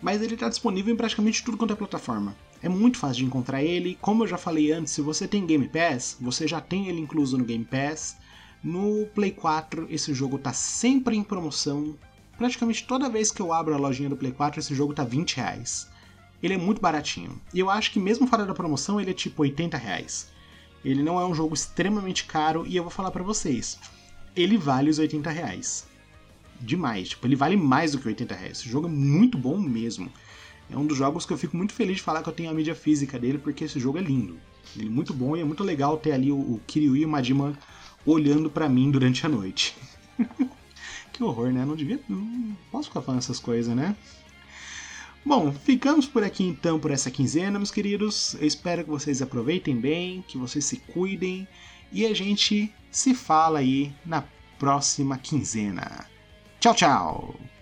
[0.00, 2.36] Mas ele está disponível em praticamente tudo quanto é plataforma.
[2.66, 3.96] É muito fácil de encontrar ele.
[4.00, 7.38] Como eu já falei antes, se você tem Game Pass, você já tem ele incluso
[7.38, 8.16] no Game Pass.
[8.60, 11.96] No Play 4, esse jogo está sempre em promoção.
[12.36, 15.36] Praticamente toda vez que eu abro a lojinha do Play 4, esse jogo tá 20
[15.36, 15.88] reais.
[16.42, 17.40] Ele é muito baratinho.
[17.54, 20.32] E eu acho que mesmo fora da promoção, ele é tipo 80 reais.
[20.84, 23.78] Ele não é um jogo extremamente caro e eu vou falar para vocês.
[24.34, 25.86] Ele vale os 80 reais.
[26.60, 27.10] Demais.
[27.10, 28.58] Tipo, ele vale mais do que 80 reais.
[28.58, 30.10] Esse jogo é muito bom mesmo.
[30.70, 32.54] É um dos jogos que eu fico muito feliz de falar que eu tenho a
[32.54, 34.38] mídia física dele, porque esse jogo é lindo.
[34.76, 37.08] Ele é muito bom e é muito legal ter ali o, o Kiryu e o
[37.08, 37.56] Majima
[38.04, 39.76] olhando para mim durante a noite.
[41.12, 41.64] que horror, né?
[41.64, 42.00] Não devia.
[42.08, 43.96] Não posso ficar falando essas coisas, né?
[45.24, 48.34] Bom, ficamos por aqui então por essa quinzena, meus queridos.
[48.34, 51.48] Eu espero que vocês aproveitem bem, que vocês se cuidem
[51.90, 54.22] e a gente se fala aí na
[54.58, 56.06] próxima quinzena.
[56.60, 57.55] Tchau, tchau!